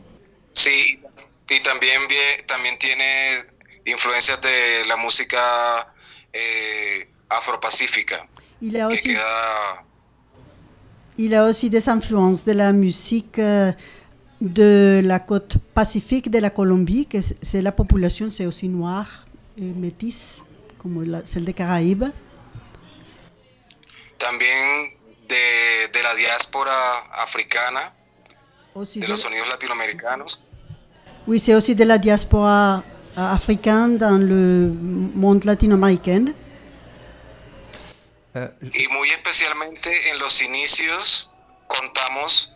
[0.53, 0.99] sí,
[1.49, 2.01] y también,
[2.47, 3.05] también tiene
[3.87, 5.94] influencias de la música
[6.35, 8.27] eh, afropacífica,
[8.61, 9.85] Il a que aussi queda
[11.19, 13.73] Il a aussi des influences de la musique euh,
[14.41, 19.25] de la côte pacifique de la Colombie, que c'est c'est la population, c'est aussi noire
[19.57, 20.43] et métisse,
[20.79, 22.05] comme la- celle des Caraïbes.
[24.19, 24.93] también
[25.29, 27.93] de, de la diáspora africana,
[28.75, 30.43] Aussi de de- los sonidos latinoamericanos.
[31.27, 32.83] oui, c'est aussi de la diaspora
[33.17, 34.73] africaine dans le
[35.15, 36.33] monde latino-américain.
[38.37, 41.31] Euh, Y muy especialmente en los inicios
[41.69, 42.53] contamos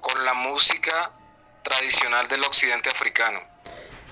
[0.00, 1.12] con la música
[1.62, 3.40] tradicional del occidente africano.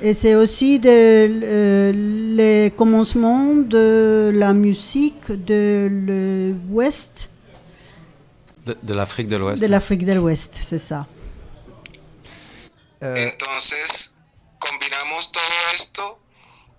[0.00, 5.88] Et c'est aussi de, euh, les commencements de la musique de
[6.70, 7.28] l'Ouest,
[8.64, 9.60] De, de l'Afrique de l'Ouest.
[9.62, 11.06] de l'Afrique de l'Ouest, c'est ça.
[13.02, 14.11] euh, Entonces,
[14.62, 16.20] combinamos todo esto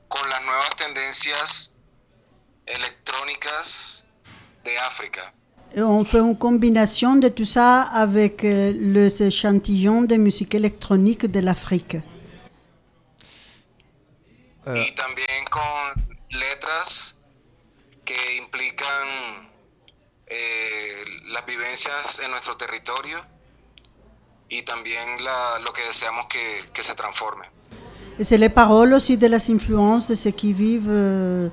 [0.08, 1.76] con las nuevas tendencias
[2.66, 4.06] electrónicas
[4.64, 5.34] de África.
[5.76, 11.40] On fait une combinaison de tout ça avec euh, les échantillons de musique électronique de
[11.40, 11.98] l'Afrique.
[14.66, 17.20] Y también con letras
[18.06, 19.52] que implican
[20.28, 23.33] eh, las vivencias en nuestro territorio
[24.60, 27.44] y también la- lo que deseamos que, que se transforme.
[28.20, 31.50] Et c'est les paroles aussi de les influences de ceux qui vivent, euh,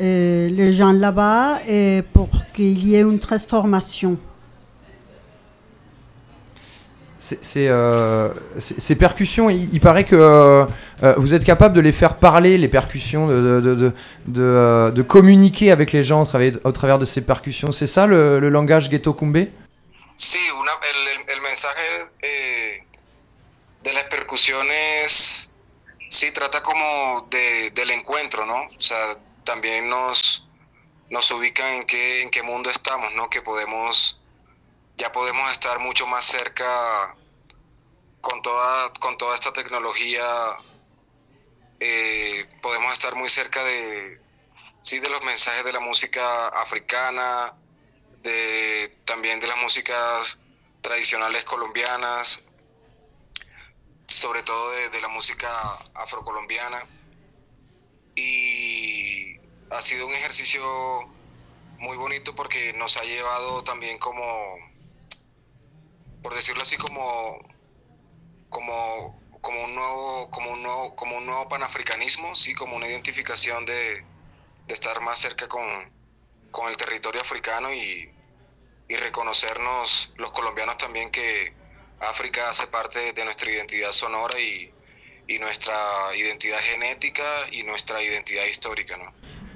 [0.00, 4.18] euh, les gens là-bas, et pour qu'il y ait une transformation.
[7.56, 8.28] euh,
[8.58, 10.66] ces percussions, il, il paraît que euh,
[11.16, 13.92] vous êtes capable de les faire parler, les percussions, de, de, de, de,
[14.26, 17.72] de, de communiquer avec les gens au travers, au travers de ces percussions.
[17.72, 19.50] C'est ça le, le langage ghetto kumbé?
[20.14, 22.86] Sí, una, el, el- mensaje eh,
[23.82, 25.52] de las percusiones
[26.08, 28.62] sí trata como de, del encuentro, ¿no?
[28.66, 30.48] O sea, también nos,
[31.10, 33.28] nos ubica en qué, en qué mundo estamos, ¿no?
[33.30, 34.20] Que podemos,
[34.96, 37.16] ya podemos estar mucho más cerca
[38.20, 40.24] con toda, con toda esta tecnología,
[41.80, 44.20] eh, podemos estar muy cerca de,
[44.80, 47.54] sí, de los mensajes de la música africana,
[48.24, 50.40] de, también de las músicas
[50.80, 52.46] tradicionales colombianas,
[54.06, 55.48] sobre todo de, la música
[55.94, 56.88] afrocolombiana.
[58.16, 59.36] Y
[59.70, 60.62] ha sido un ejercicio
[61.78, 64.56] muy bonito porque nos ha llevado también como,
[66.22, 67.38] por decirlo así, como,
[68.48, 73.66] como, como un nuevo, como un nuevo, como un nuevo panafricanismo, sí, como una identificación
[73.66, 74.00] de,
[74.66, 75.92] de estar más cerca con,
[76.50, 78.13] con el territorio africano y,
[78.88, 81.52] y reconocernos los colombianos también que
[82.00, 84.70] África hace parte de nuestra identidad sonora y,
[85.34, 85.74] y nuestra
[86.16, 87.22] identidad genética
[87.52, 89.04] y nuestra identidad histórica, ¿no?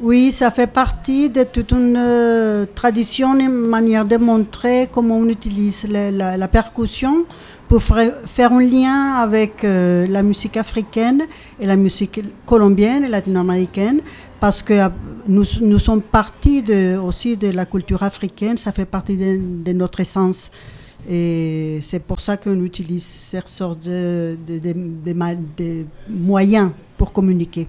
[0.00, 5.28] Oui, ça fait partie de toute une euh, tradition, une manière de montrer comment on
[5.28, 7.26] utilise la, la- la percussion
[7.68, 11.26] pour faire un lien avec euh, la musique africaine
[11.60, 14.00] et la musique colombienne et latino-américaine,
[14.40, 14.88] parce que euh,
[15.26, 20.00] nous, nous sommes partis de, aussi de la culture africaine, ça fait partie de, notre
[20.00, 20.50] essence.
[21.08, 24.58] Et c'est pour ça qu'on utilise cette sorte de, de-
[25.56, 27.66] de moyens pour communiquer.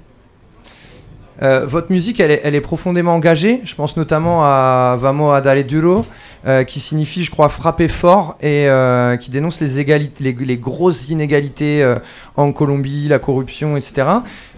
[1.42, 3.62] Euh, votre musique, elle est, elle est profondément engagée.
[3.64, 6.06] Je pense notamment à Vamos a dale duro,
[6.46, 10.58] euh, qui signifie, je crois, frapper fort et euh, qui dénonce les, égalités, les, les
[10.58, 11.96] grosses inégalités euh,
[12.36, 14.08] en Colombie, la corruption, etc.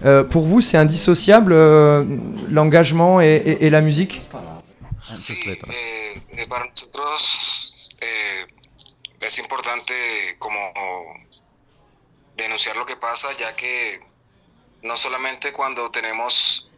[0.04, 2.04] Euh, pour vous, c'est indissociable euh,
[2.50, 4.22] l'engagement et, et- et la musique?
[5.14, 5.58] Sí, eh,
[6.38, 8.46] eh, para nosotros eh,
[9.26, 9.92] es importante
[10.38, 10.56] como
[12.36, 14.00] denunciar lo que pasa, ya que
[14.82, 16.71] no solamente cuando tenemos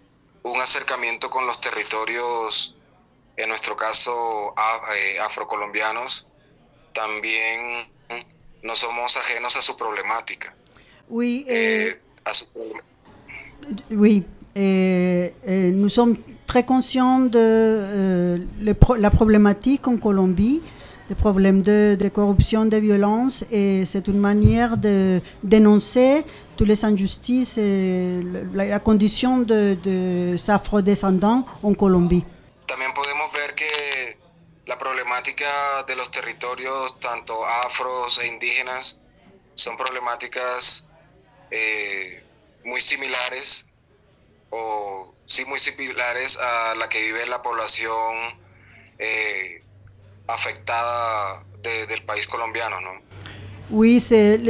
[0.45, 2.77] un acercamiento con los territorios,
[3.37, 4.55] en nuestro caso
[4.97, 6.27] eh, afrocolombianos,
[6.93, 7.89] también
[8.63, 10.55] no somos ajenos a su problemática.
[11.09, 11.91] Oui, eh,
[12.25, 12.83] a su problem-
[13.91, 14.25] Oui,
[14.55, 16.17] et, et nous sommes
[16.47, 20.61] très conscients de euh, le la problématique en Colombie
[21.09, 26.25] des problèmes de, de corruption, de violence, et c'est une manière de dénoncer
[26.57, 28.21] toutes les injustices et
[28.53, 32.25] la, condition de, de ces afrodescendants en Colombie.
[32.67, 34.19] También podemos ver que
[34.67, 35.47] la problemática
[35.87, 39.01] de los territorios, tanto afros e indígenas,
[39.55, 40.89] son problemáticas
[41.51, 42.23] eh,
[42.65, 43.69] muy similares
[44.51, 48.41] o sí muy similares a la que vive la población
[48.99, 49.63] eh,
[50.29, 53.03] afectada de- del país colombiano, ¿no?
[53.71, 54.41] Oui, c'est,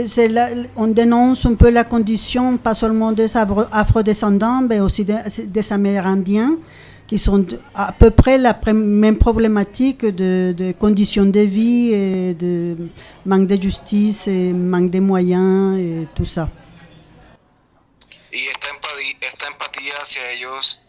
[0.76, 5.72] on dénonce un peu la condition, pas seulement des afro- afrodescendants, mais aussi des, des
[5.72, 6.56] Amérindiens,
[7.06, 12.88] qui sont à peu près la même problématique de, de conditions de vie et de
[13.24, 16.48] manque de justice et manque de moyens et tout ça.
[18.32, 20.82] Y esta empatía, esta empatía hacia ellos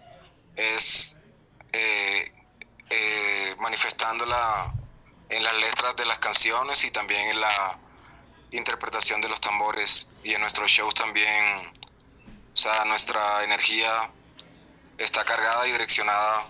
[0.56, 1.16] es
[1.74, 2.32] eh,
[2.90, 4.74] eh, manifestándola
[5.30, 7.80] en las letras de las canciones y también en la
[8.58, 11.68] interpretación de los tambores y en nuestros shows también,
[12.54, 14.10] o sea, nuestra energía
[14.98, 16.48] está cargada y direccionada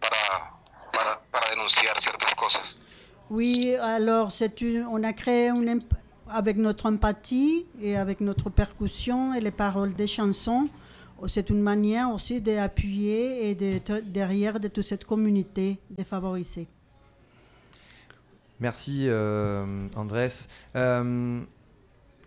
[0.00, 0.52] para,
[0.92, 2.80] para, para denunciar ciertas cosas.
[3.28, 5.80] Oui, alors une- on a créé une
[6.28, 10.68] avec notre empathie et avec notre percussion et les paroles des chansons.
[11.28, 16.68] C'est une manière aussi d'appuyer et d'être derrière de toute cette communauté défavorisée.
[18.60, 20.28] Merci euh, Andrés.
[20.76, 21.42] Euh,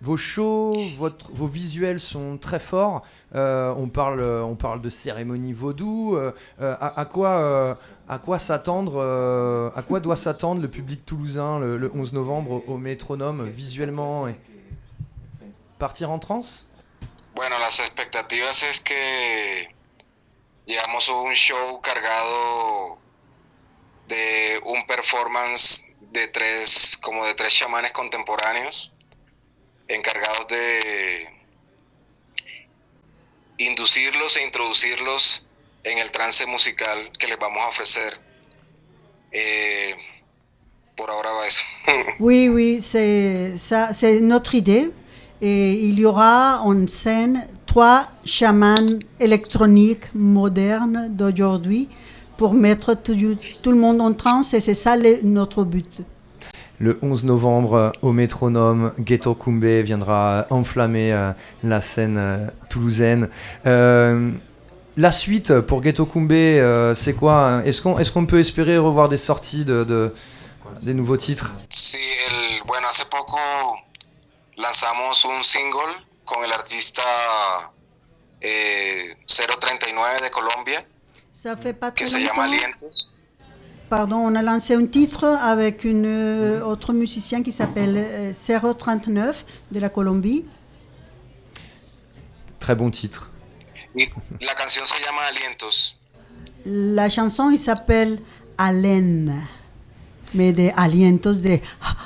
[0.02, 3.04] vos shows, vos visuels sont très forts.
[3.36, 6.18] Euh, on, parle, on parle de cérémonie vaudou.
[6.60, 7.76] À, quoi,
[8.24, 13.50] quoi s'attendre À quoi doit s'attendre le public toulousain le, le 11 novembre au, métronome
[13.50, 14.40] visuellement et
[15.80, 16.66] Partir en transe?
[17.36, 19.66] Bueno, las expectativas que
[21.28, 23.00] un show cargado
[24.08, 28.92] de performance de tres, como de tres chamanes contemporáneos,
[29.88, 31.30] encargados de
[33.58, 35.48] inducirlos e introducirlos
[35.84, 38.20] en el trance musical que les vamos a ofrecer.
[39.32, 39.96] Eh,
[41.48, 41.64] eso.
[42.20, 44.92] Oui, oui, c'est notre idée.
[45.42, 51.88] Et il y aura en scène trois chamans électroniques modernes d'aujourd'hui
[52.40, 53.18] pour mettre tout,
[53.64, 56.02] tout le monde en transe et c'est ça le- notre but.
[56.80, 61.34] Le 11 novembre, euh, au métronome, Ghetto Kumbe viendra enflammer euh,
[61.66, 63.28] la scène euh, toulousaine.
[63.68, 64.32] Euh,
[64.96, 67.64] la suite pour Ghetto Kumbe, euh, c'est quoi hein?
[67.66, 70.14] Est-ce qu'on est qu'on peut espérer revoir des sorties de, de-
[70.82, 71.52] des nouveaux titres?
[71.70, 71.98] Sí,
[72.30, 73.38] el, bueno, hace poco
[74.56, 75.92] lanzamos un single
[76.24, 77.04] con el artista
[78.42, 80.86] eh, 039 de Colombia
[81.42, 82.66] Ça fait pas que très se llama longtemps.
[82.66, 83.12] Alientos.
[83.90, 89.46] Pardon, on a lancé un titre avec une euh, autre musicien qui s'appelle euh, 039
[89.72, 90.44] de la Colombie.
[92.60, 93.32] Très bon titre.
[94.42, 95.98] La canción se llama Alientos.
[96.66, 98.20] La chanson, il s'appelle
[98.58, 99.42] Haleine,
[100.34, 101.58] mais des alientos de...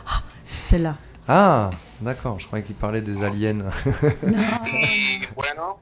[0.62, 0.96] C'est là.
[1.28, 3.66] Ah, d'accord, je croyais qu'il parlait des aliens.
[4.22, 5.80] Y bueno,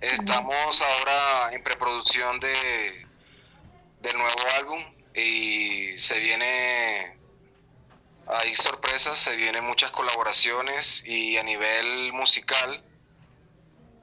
[0.00, 3.06] estamos ahora en preproducción de
[4.00, 4.84] del nuevo álbum
[5.14, 7.18] y se viene
[8.28, 12.82] hay sorpresas, se vienen muchas colaboraciones y a nivel musical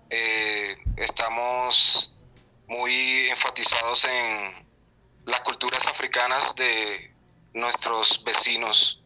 [0.10, 2.16] eh, estamos
[2.68, 4.68] muy enfatizados en
[5.26, 7.14] las culturas africanas de
[7.54, 9.04] nuestros vecinos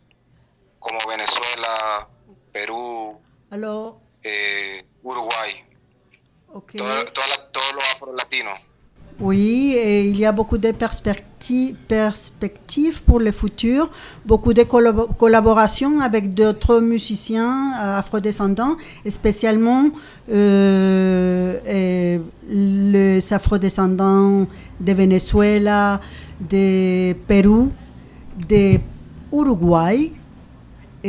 [0.80, 2.10] como Venezuela,
[2.52, 3.22] Perú,
[4.24, 5.67] eh, Uruguay,
[6.54, 6.76] ok.
[6.76, 8.52] todo, toda la- todo lo afro-latino.
[9.20, 13.90] Oui, et il y a beaucoup de perspectives, perspectives pour le futur,
[14.24, 19.86] beaucoup de collabo- collaborations avec d'autres musiciens euh, afrodescendants, et spécialement
[20.30, 24.46] euh, et les afrodescendants
[24.80, 26.00] de Venezuela,
[26.40, 27.72] de Pérou,
[28.48, 28.78] de
[29.34, 30.12] Uruguay.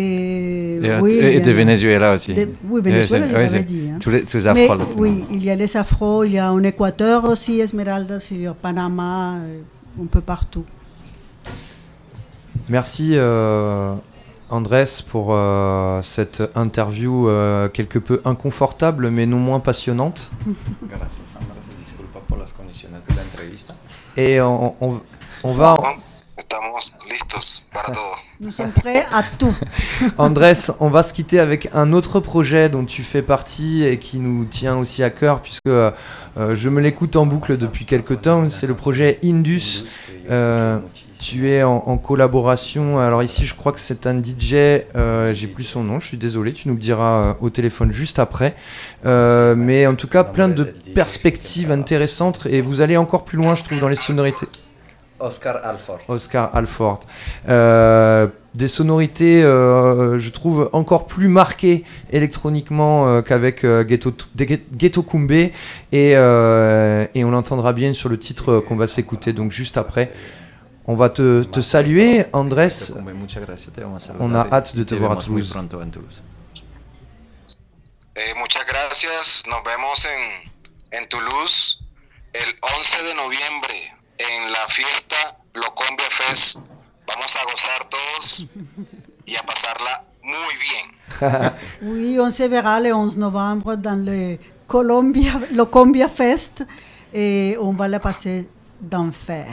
[0.01, 2.33] Et, Et, oui, et de Venezuela aussi.
[2.35, 3.89] de- oui, Venezuela, l'avait c'est- dit.
[3.93, 3.99] hein.
[4.01, 6.53] Tous les, tous les Mais afro oui, il y a les afros, il y a
[6.53, 9.61] en Équateur aussi, Esmeraldas, il y a Panama, euh,
[10.03, 10.65] un peu partout.
[12.69, 13.95] Merci euh,
[14.51, 20.31] Andrés pour euh, cette interview euh, quelque peu inconfortable mais non moins passionnante.
[20.83, 21.55] Gracias, Sandra.
[21.63, 23.75] Se disculpa por las condiciones de la entrevista.
[24.17, 25.01] Et on, on-
[25.45, 25.77] on va...
[26.39, 27.99] Estamos listos para todo.
[28.41, 29.53] Nous sommes prêts à tout.
[30.19, 34.19] Andrés, on va se quitter avec un autre projet dont tu fais partie et qui
[34.19, 35.91] nous tient aussi à cœur puisque euh,
[36.37, 38.49] je me l'écoute en boucle depuis quelques temps.
[38.51, 39.85] C'est le projet Indus.
[40.31, 40.79] Euh,
[41.21, 43.01] Tu es en, en collaboration.
[43.01, 44.55] Alors ici, je crois que c'est un DJ.
[44.55, 45.99] euh, J'ai plus son nom.
[45.99, 46.53] Je suis désolé.
[46.53, 48.55] Tu nous le diras euh, au téléphone juste après.
[49.07, 50.63] Euh, mais en tout cas, plein de
[50.95, 52.47] perspectives intéressantes.
[52.49, 54.47] Et vous allez encore plus loin, je trouve, dans les sonorités.
[55.21, 55.99] Oscar Alford.
[56.09, 57.01] Oscar Alford.
[57.49, 65.03] Euh, des sonorités, euh, je trouve, encore plus marquées électroniquement euh, qu'avec euh, Ghetto, Ghetto-
[65.03, 65.31] Kumbe.
[65.33, 65.53] Et,
[65.93, 70.13] euh, et on l'entendra bien sur le titre qu'on va s'écouter donc juste après.
[70.87, 72.69] On va te, te saluer, Andrés.
[74.21, 75.51] On a hâte de te voir à Toulouse.
[75.51, 76.23] pronto en Toulouse.
[78.17, 79.43] Eh, muchas gracias.
[79.49, 81.85] Nos vemos en, en Toulouse
[82.33, 83.69] el 11 de noviembre
[84.19, 85.17] en la fiesta
[85.55, 86.59] Locombia Fest.
[87.07, 88.47] Vamos a gozar todos
[89.25, 90.99] y a pasarla muy bien.
[91.83, 96.67] Oui, on se verra le 11 novembre dans le Colombia, le Combia Fest
[97.13, 98.49] et on va le passer
[98.81, 99.47] d'enfer.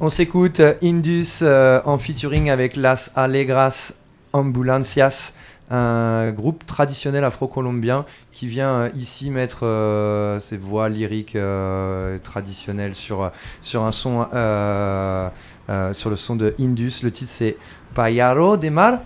[0.00, 3.92] On s'écoute Indus euh, en featuring avec Las Alegras
[4.32, 5.34] Ambulancias,
[5.72, 12.94] un groupe traditionnel afro-colombien qui vient euh, ici mettre euh, ses voix lyriques euh, traditionnelles
[12.94, 13.30] sur,
[13.62, 15.28] sur un son, euh,
[15.70, 16.92] euh, sur le son de Indus.
[17.02, 17.56] Le titre c'est
[17.94, 19.00] Payaro de Mar.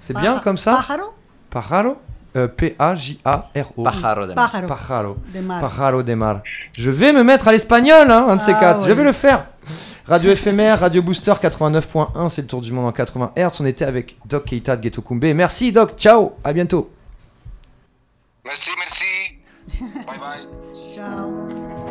[0.00, 0.84] C'est bien comme ça?
[1.50, 1.96] Pajaro?
[2.56, 3.82] P-A-J-A-R-O?
[3.82, 4.50] Pájaro de mar.
[4.50, 4.68] Pájaro.
[4.68, 5.16] Pajaro.
[5.34, 5.60] de mar.
[5.60, 6.40] Pajaro de mar.
[6.76, 8.86] Je vais me mettre à l'espagnol, hein, un de ces Ah, quatre.
[8.86, 9.46] Je vais le faire.
[10.08, 13.60] Radio éphémère, Radio Booster 89.1, c'est le tour du monde en 80 Hz.
[13.60, 15.26] On était avec Doc Keita de Ghetto Kumbe.
[15.34, 16.90] Merci Doc, ciao, à bientôt.
[18.46, 19.84] Merci, merci.
[20.06, 20.94] Bye bye.
[20.94, 21.87] Ciao.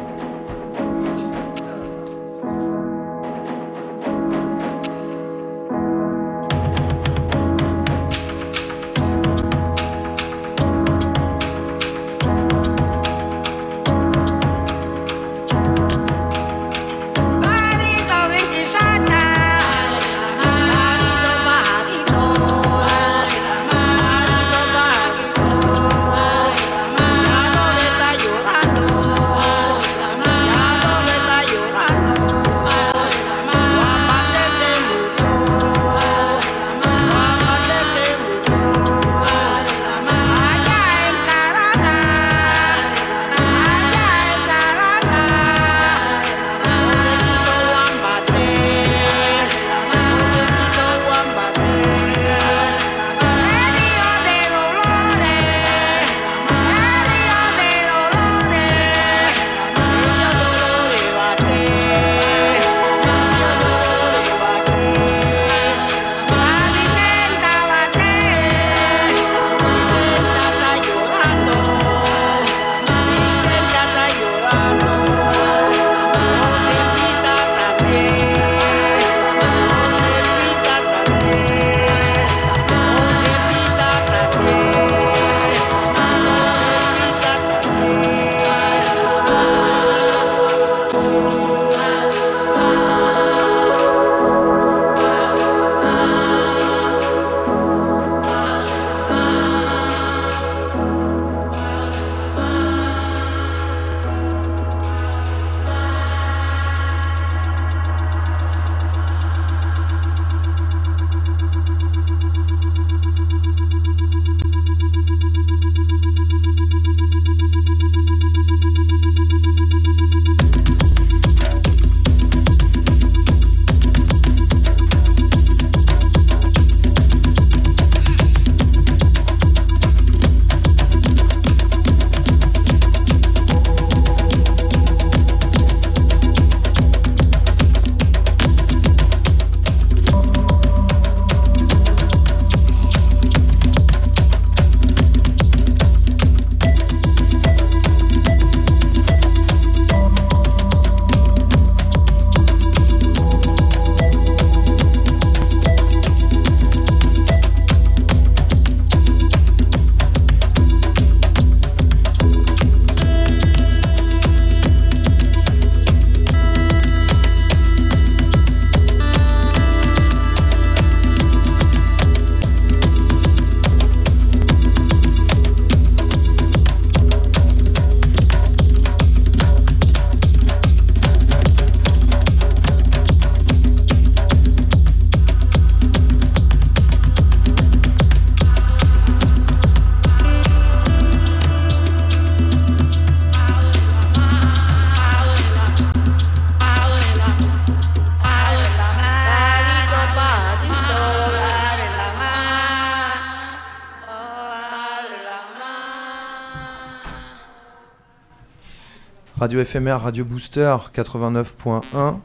[209.47, 212.15] Radio FMR, Radio Booster 89.1.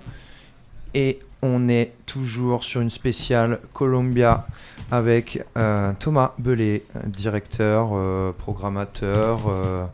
[0.93, 4.45] Et on est toujours sur une spéciale Columbia
[4.91, 9.85] avec euh, Thomas Belay, directeur, euh, programmateur, euh,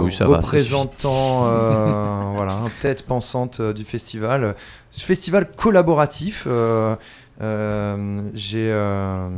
[0.00, 1.42] Oui, représentant,
[2.34, 4.56] voilà, tête pensante du festival.
[4.90, 6.48] Ce festival collaboratif.
[7.42, 9.28] Euh, j'ai euh,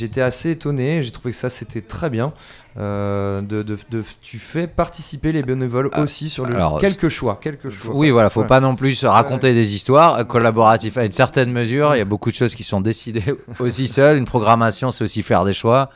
[0.00, 2.32] été assez étonné, j'ai trouvé que ça c'était très bien.
[2.78, 7.08] Euh, de, de- de- tu fais participer les bénévoles aussi sur le Ah, alors, quelques
[7.08, 7.94] choix, quelques choix.
[7.94, 8.46] Oui, voilà, faut Ouais.
[8.46, 11.94] pas non plus se raconter des histoires collaboratifs à une certaine mesure.
[11.94, 13.24] Il y a beaucoup de choses qui sont décidées
[13.60, 14.18] aussi seules.
[14.18, 15.88] Une programmation, c'est aussi faire des choix.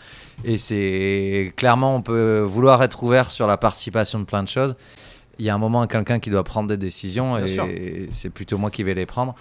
[0.43, 4.75] Et c'est clairement, on peut vouloir être ouvert sur la participation de plein de choses.
[5.39, 8.57] Il y a un moment, quelqu'un qui doit prendre des décisions Bien et c'est plutôt
[8.57, 9.35] moi qui vais les prendre.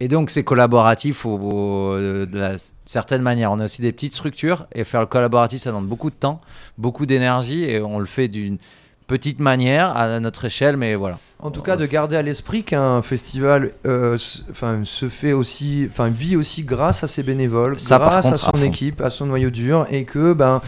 [0.00, 3.50] Et donc, c'est collaboratif au, au- de la certaine manière.
[3.52, 6.40] On a aussi des petites structures et faire le collaboratif, ça demande beaucoup de temps,
[6.76, 8.58] beaucoup d'énergie et on le fait d'une
[9.06, 11.18] petite manière à notre échelle, mais voilà.
[11.38, 14.18] En tout cas, de garder à l'esprit qu'un festival euh,
[14.50, 18.58] enfin, se fait aussi, enfin, vit aussi grâce à ses bénévoles, Ça, grâce contre, à
[18.58, 20.60] son équipe, à son noyau dur, et que ben,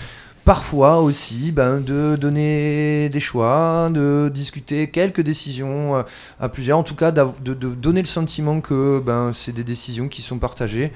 [0.48, 6.02] parfois aussi ben, de donner des choix, de discuter quelques décisions euh,
[6.40, 10.22] à plusieurs, en tout cas de, donner le sentiment que ben, c'est des décisions qui
[10.22, 10.90] sont partagées.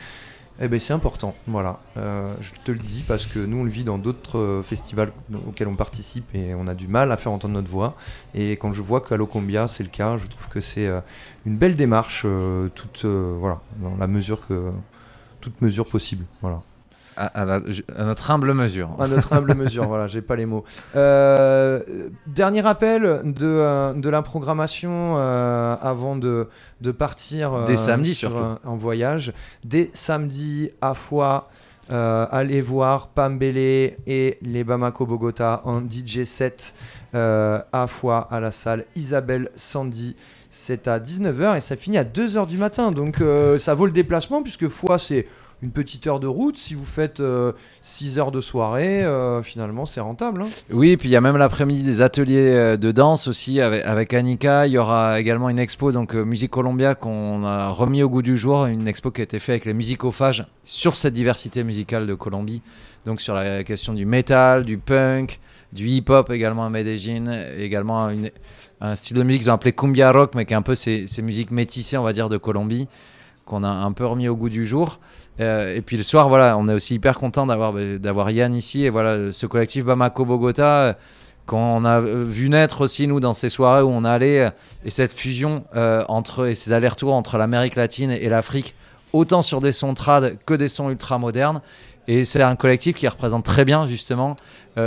[0.59, 1.81] Eh ben, c'est important, voilà.
[1.99, 5.13] Euh, je te le dis parce que nous on le vit dans d'autres euh, festivals
[5.47, 7.95] auxquels on participe et on a du mal à faire entendre notre voix.
[8.35, 10.89] Et quand je vois qu'à Locombia c'est le cas, je trouve que c'est
[11.45, 12.25] une belle démarche,
[12.75, 14.71] toute voilà, dans la mesure que
[15.43, 16.63] toute mesure possible, voilà.
[17.17, 17.61] À, à la-
[17.97, 18.91] à notre humble mesure.
[18.99, 20.65] À notre humble mesure, voilà, j'ai pas les mots.
[20.97, 21.81] Euh,
[22.27, 26.49] dernier rappel de, euh, de la programmation euh, avant de,
[26.81, 29.33] de partir euh, Dès samedi, sur en voyage.
[29.65, 31.51] Dès samedi à Foix,
[31.91, 33.59] allez voir Pambele
[34.07, 36.75] et les Bamako Bogota en DJ set
[37.15, 40.17] euh, à Foix à la salle Isabelle Sandy.
[40.51, 42.93] C'est à 19h et ça finit à 2h du matin.
[42.93, 45.27] Donc euh, ça vaut le déplacement puisque Foix c'est
[45.63, 46.57] une petite heure de route.
[46.57, 47.23] Si vous faites
[47.83, 50.43] 6 heures de soirée, euh, finalement c'est rentable.
[50.43, 50.49] hein.
[50.73, 54.13] Oui, puis il y a même l'après-midi des ateliers euh, de danse aussi avec, avec
[54.13, 54.67] Annika.
[54.67, 58.23] Il y aura également une expo, donc euh, Musique Columbia, qu'on a remis au goût
[58.23, 58.67] du jour.
[58.67, 62.63] Une expo qui a été faite avec les musicophages sur cette diversité musicale de Colombie.
[63.07, 65.41] Donc sur la question du metal, du punk,
[65.73, 67.33] du hip-hop également à Medellín.
[67.57, 68.09] Également
[68.81, 71.07] un style de musique qu'ils ont appelé cumbia rock, mais qui est un peu ces,
[71.07, 72.89] ces musiques métissées, on va dire, de Colombie
[73.45, 75.01] qu'on a un peu remis au goût du jour.
[75.41, 78.55] Euh, et puis le soir, voilà, on est aussi hyper content d'avoir bah, d'avoir Yann
[78.55, 80.93] ici et voilà ce collectif Bamako Bogota euh,
[81.47, 84.51] qu'on a euh, vu naître aussi nous dans ces soirées où on allait
[84.85, 85.65] et cette fusion
[86.09, 88.75] entre et ces allers-retours entre l'Amérique latine et l'Afrique,
[89.13, 91.61] autant sur des sons trad que des sons ultra modernes.
[92.09, 94.37] Et c'est un collectif qui représente très bien justement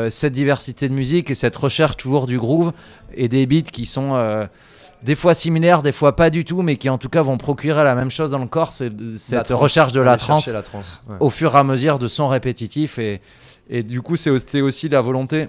[0.09, 2.73] cette diversité de musique et cette recherche toujours du groove
[3.13, 4.47] et des beats qui sont
[5.05, 7.83] des fois similaires, des fois pas du tout, mais qui en tout cas vont procurer
[7.83, 9.61] la même chose dans le corps, c'est cette trance.
[9.61, 10.17] recherche de la
[11.07, 11.15] ouais.
[11.19, 12.97] au fur et à mesure de sons répétitifs.
[12.99, 13.21] Et,
[13.69, 15.47] et du coup, c'est- c'était aussi la volonté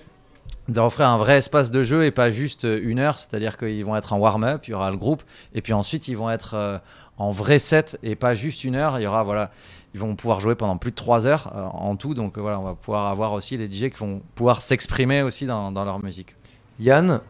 [0.68, 3.96] d'offrir un vrai espace de jeu et pas juste euh, une heure, c'est-à-dire qu'ils vont
[3.96, 5.22] être en warm-up, il y aura le groupe,
[5.54, 6.78] et puis ensuite ils vont être euh,
[7.18, 9.50] en vrai set et pas juste une heure, il y aura, voilà,
[9.94, 12.58] ils vont pouvoir jouer pendant plus de trois heures euh, en tout, donc euh, voilà,
[12.60, 16.02] on va pouvoir avoir aussi les DJ qui vont pouvoir s'exprimer aussi dans, dans leur
[16.04, 16.34] musique.
[16.80, 17.20] Yann,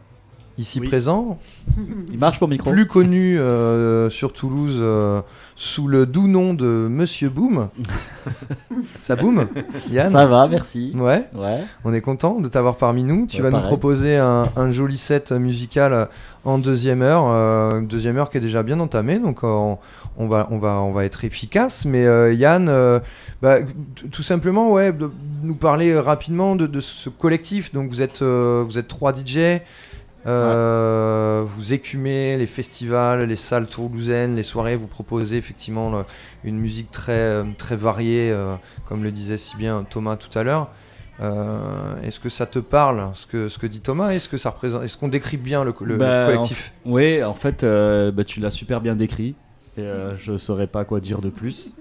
[0.58, 1.38] ici présent.
[2.12, 2.70] Il marche pour micro.
[2.70, 5.20] Plus connu euh, sur Toulouse euh,
[5.54, 7.68] sous le doux nom de Monsieur Boom.
[9.02, 9.46] Ça boom
[9.90, 10.92] Yann Ça va, merci.
[10.94, 11.24] Ouais.
[11.34, 11.60] Ouais.
[11.84, 13.26] On est content de t'avoir parmi nous.
[13.26, 16.08] Tu Ouais, vas nous proposer un, un joli set musical
[16.44, 17.24] en deuxième heure.
[17.28, 19.78] euh, deuxième heure qui est déjà bien entamée, donc on,
[20.16, 21.84] on va, on, va, on va être efficace.
[21.84, 22.70] Mais Yann,
[23.42, 23.58] bah,
[24.10, 25.10] tout simplement, ouais, de
[25.42, 27.72] nous parler rapidement de, de ce collectif.
[27.72, 29.60] Donc vous êtes, vous êtes trois DJ.
[30.26, 34.76] Euh, Vous écumez les festivals, les salles toulousaines, les soirées.
[34.76, 36.04] Vous proposez effectivement le-
[36.44, 38.54] une musique très, euh, très variée, euh,
[38.88, 40.70] comme le disait si bien Thomas tout à l'heure.
[41.20, 44.10] Euh, est-ce que ça te parle, ce que, ce que dit Thomas?
[44.10, 46.72] Est-ce que ça représente, est-ce qu'on décrit bien le, le Bah, collectif?
[46.84, 49.34] en- Oui, en fait, bah, tu l'as super bien décrit.
[49.78, 51.72] Euh, je saurais pas quoi dire de plus.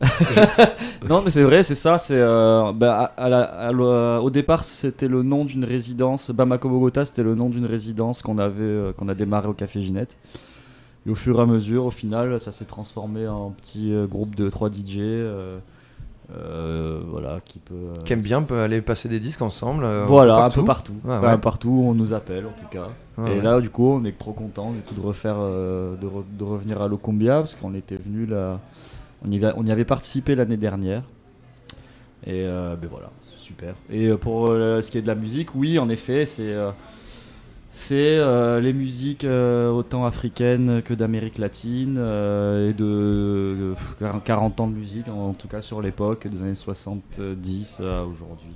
[1.08, 1.98] non, mais c'est vrai, c'est ça.
[1.98, 6.30] C'est euh, bah, le- au départ, c'était le nom d'une résidence.
[6.30, 9.80] Bamako Bogota, c'était le nom d'une résidence qu'on avait, euh, qu'on a démarré au Café
[9.80, 10.16] Ginette.
[11.06, 14.34] Et au fur et à mesure, au final, ça s'est transformé en petit euh, groupe
[14.34, 14.98] de 3 DJ.
[16.36, 17.74] Euh, voilà, qui peut.
[17.74, 19.84] euh, Qui aime bien peut aller passer des disques ensemble.
[19.84, 20.94] euh, voilà, un peu partout.
[21.04, 21.38] Ouais, Enfin, ouais.
[21.38, 22.86] partout, on nous appelle en tout cas.
[23.18, 23.42] Ouais, et ouais.
[23.42, 26.44] là, du coup, on est trop content du coup, de refaire, euh, de, re- de
[26.44, 28.60] revenir à Locumbia parce qu'on était venu là,
[29.26, 31.02] on y, va- on y avait participé l'année dernière.
[32.24, 33.74] Et euh, ben voilà, c'est super.
[33.90, 36.70] Et pour euh, ce qui est de la musique, oui, en effet, c'est euh,
[37.74, 43.74] C'est euh, les musiques euh, autant africaines que d'Amérique latine euh, et de,
[44.04, 48.04] de 40 ans de musique, en, en tout cas sur l'époque, des années 70 à
[48.04, 48.52] aujourd'hui.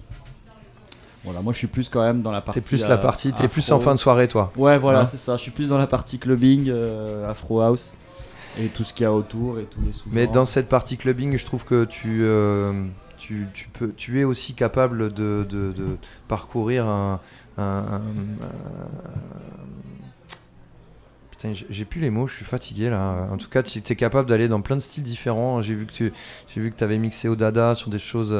[1.25, 2.61] Voilà, moi je suis plus quand même dans la partie.
[2.61, 4.53] T'es plus la partie, t'es plus en fin de soirée, toi.
[4.57, 5.37] Ouais, voilà, Hein c'est ça.
[5.39, 6.71] Je suis plus dans la partie clubbing,
[7.27, 7.91] afro house
[8.61, 10.97] et tout ce qu'il y a autour et tous les sous Mais dans cette partie
[10.99, 12.23] clubbing, je trouve que tu,
[13.19, 15.97] tu, tu peux, tu es aussi capable de, de- de
[16.29, 17.19] parcourir un.
[17.59, 18.01] Un- un-
[21.31, 23.29] Putain, j'ai- plus les mots, je suis fatigué là.
[23.31, 25.61] En tout cas, tu es capable d'aller dans plein de styles différents.
[25.61, 26.13] J'ai vu que tu
[26.49, 28.33] j'ai vu que avais mixé au Dada sur des choses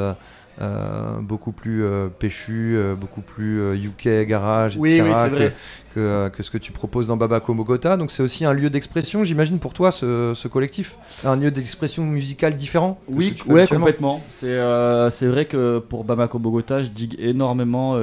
[0.59, 4.81] euh, beaucoup plus euh, péchues, euh, beaucoup plus UK, garage, etc.
[4.81, 5.53] Oui, oui, c'est que, vrai.
[5.93, 7.95] que, que ce que tu proposes dans Babako Bogota.
[7.97, 12.03] Donc c'est aussi un lieu d'expression, j'imagine, pour toi, ce, ce collectif Un lieu d'expression
[12.05, 14.21] musicale différent Oui, ouais, complètement.
[14.31, 17.99] C'est vrai que pour Bamako Bogota, je digue énormément,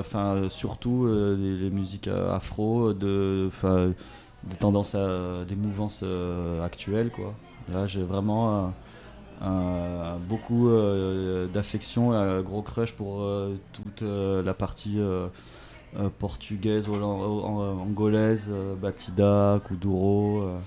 [0.00, 1.06] enfin surtout
[1.38, 3.48] les, les musiques afro, de,
[4.44, 6.04] des tendances, à- des mouvances
[6.64, 7.34] actuelles, quoi.
[7.72, 8.72] Là, j'ai vraiment
[10.28, 15.26] beaucoup euh, d'affection, un gros crush pour euh, toute euh, la partie euh,
[15.98, 20.42] euh, portugaise, angolaise, euh, Batida, Kuduro.
[20.42, 20.58] euh,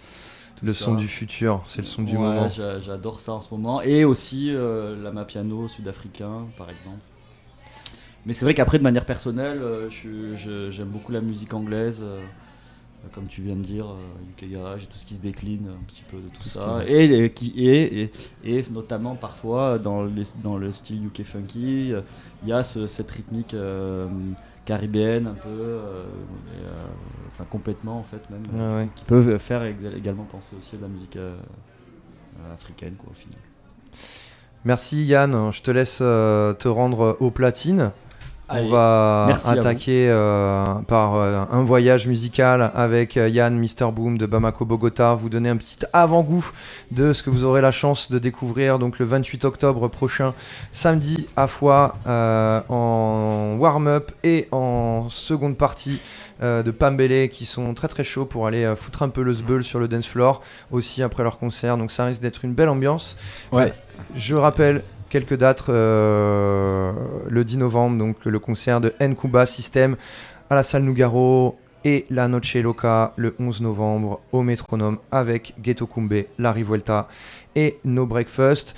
[0.64, 2.50] Le son du futur, c'est le son du moment.
[2.50, 3.82] j'a- J'adore ça en ce moment.
[3.82, 7.00] Et aussi euh, la mapiano sud-africain, par exemple.
[8.26, 9.90] Mais c'est vrai qu'après, de manière personnelle, euh,
[10.70, 12.04] j'aime beaucoup la musique anglaise.
[13.04, 15.68] Euh, comme tu viens de dire, euh, UK Garage et tout ce qui se décline
[15.70, 16.82] un petit peu de tout, ça.
[16.86, 18.12] qui- Et, qui et, et,
[18.60, 22.02] et notamment parfois dans, les- dans le style UK funky, euh,
[22.44, 24.08] il y a ce- cette rythmique euh,
[24.66, 26.04] caribéenne un peu, euh,
[26.54, 26.70] et, euh,
[27.30, 28.88] enfin complètement en fait même, ouais.
[28.96, 31.36] qui peuvent faire ég- également penser aussi à de la musique euh,
[32.46, 33.40] euh, africaine quoi au final.
[34.64, 37.92] Merci Yann, je te laisse euh, te rendre aux platines.
[38.52, 44.18] Allez, On va attaquer euh, par euh, un voyage musical avec euh, Yann Mr Boom
[44.18, 46.52] de Bamako Bogota, vous donner un petit avant-goût
[46.92, 50.34] de ce que vous aurez la chance de découvrir donc le 28 octobre prochain,
[50.74, 56.00] samedi à Foix, euh, en warm-up et en seconde partie
[56.42, 59.80] de Pambele qui sont très très chauds pour aller foutre un peu le sbeul sur
[59.80, 60.42] le dance floor
[60.72, 63.16] aussi après leur concert, donc ça risque d'être une belle ambiance.
[63.52, 63.76] Ouais.
[64.16, 65.64] Je rappelle quelques dates.
[65.70, 66.92] euh,
[67.30, 69.96] le 10 novembre, donc le concert de Nkuba System
[70.50, 75.86] à la salle Nougaro et la Noche Loca le 11 novembre au Métronome avec Ghetto
[75.88, 77.08] Kumbe, La Rivuelta
[77.56, 78.76] et No Breakfast.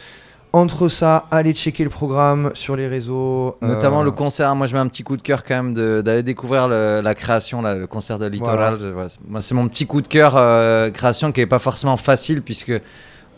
[0.56, 3.58] Entre ça, allez checker le programme sur les réseaux.
[3.64, 5.74] Notamment euh, le concert, moi je mets un petit coup de cœur quand même
[6.04, 8.76] d'aller découvrir le- la création, là, le concert de Littoral.
[8.76, 8.94] Voilà.
[8.94, 12.44] Voilà, moi c'est mon petit coup de cœur euh, création qui n'est pas forcément facile
[12.44, 12.74] puisque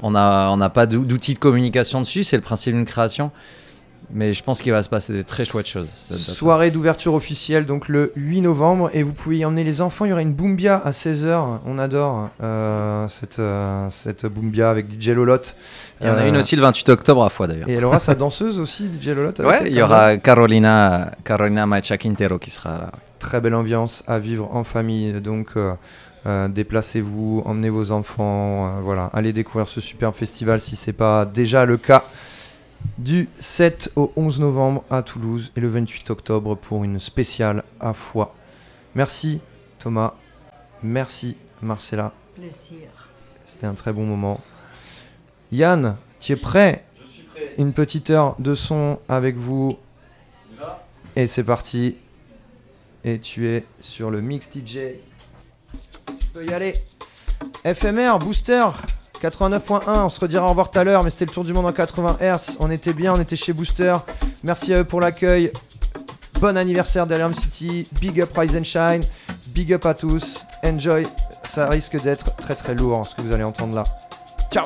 [0.01, 3.31] on n'a on pas d'ou- d'outils de communication dessus, c'est le principe d'une création.
[4.13, 5.87] Mais je pense qu'il va se passer des très chouettes choses.
[5.89, 10.05] Soirée d'ouverture officielle donc le 8 novembre et vous pouvez y emmener les enfants.
[10.05, 11.61] Il y aura une Boombia à 16h.
[11.65, 15.57] On adore euh, cette, euh, cette Boombia avec DJ Lolotte.
[16.01, 17.67] Il y en a Euh, une aussi le 28 octobre à Foix d'ailleurs.
[17.67, 19.39] Et elle aura sa danseuse aussi, DJ Lolotte.
[19.39, 22.91] Ouais, il y aura Carolina, Carolina Macha Quintero qui sera là.
[23.17, 25.13] Très belle ambiance à vivre en famille.
[25.19, 25.53] Donc,
[26.25, 28.77] euh, déplacez-vous, emmenez vos enfants.
[28.77, 32.05] euh, voilà, allez découvrir ce super festival si c'est pas déjà le cas.
[32.97, 37.93] Du 7 au 11 novembre à Toulouse et le 28 octobre pour une spéciale à
[37.93, 38.35] Foix.
[38.93, 39.41] Merci
[39.79, 40.13] Thomas.
[40.83, 42.11] Merci Marcella.
[42.35, 42.87] Plaisir.
[43.45, 44.39] C'était un très bon moment.
[45.51, 46.83] Yann, tu es prêt?
[47.03, 47.53] Je suis prêt.
[47.57, 49.77] Une petite heure de son avec vous.
[51.15, 51.95] Et c'est parti.
[53.03, 54.77] Et tu es sur le mix DJ.
[57.63, 58.65] FMR, Booster,
[59.21, 59.81] 89.1.
[59.87, 61.71] On se redira au revoir tout à l'heure, mais c'était le tour du monde en
[61.71, 62.57] 80 Hz.
[62.59, 63.93] On était bien, on était chez Booster.
[64.43, 65.51] Merci à eux pour l'accueil.
[66.39, 67.87] Bon anniversaire d'Alarm City.
[68.01, 69.01] Big up Rise and Shine.
[69.47, 70.43] Big up à tous.
[70.65, 71.07] Enjoy.
[71.43, 73.83] Ça risque d'être très très lourd ce que vous allez entendre là.
[74.51, 74.65] Ciao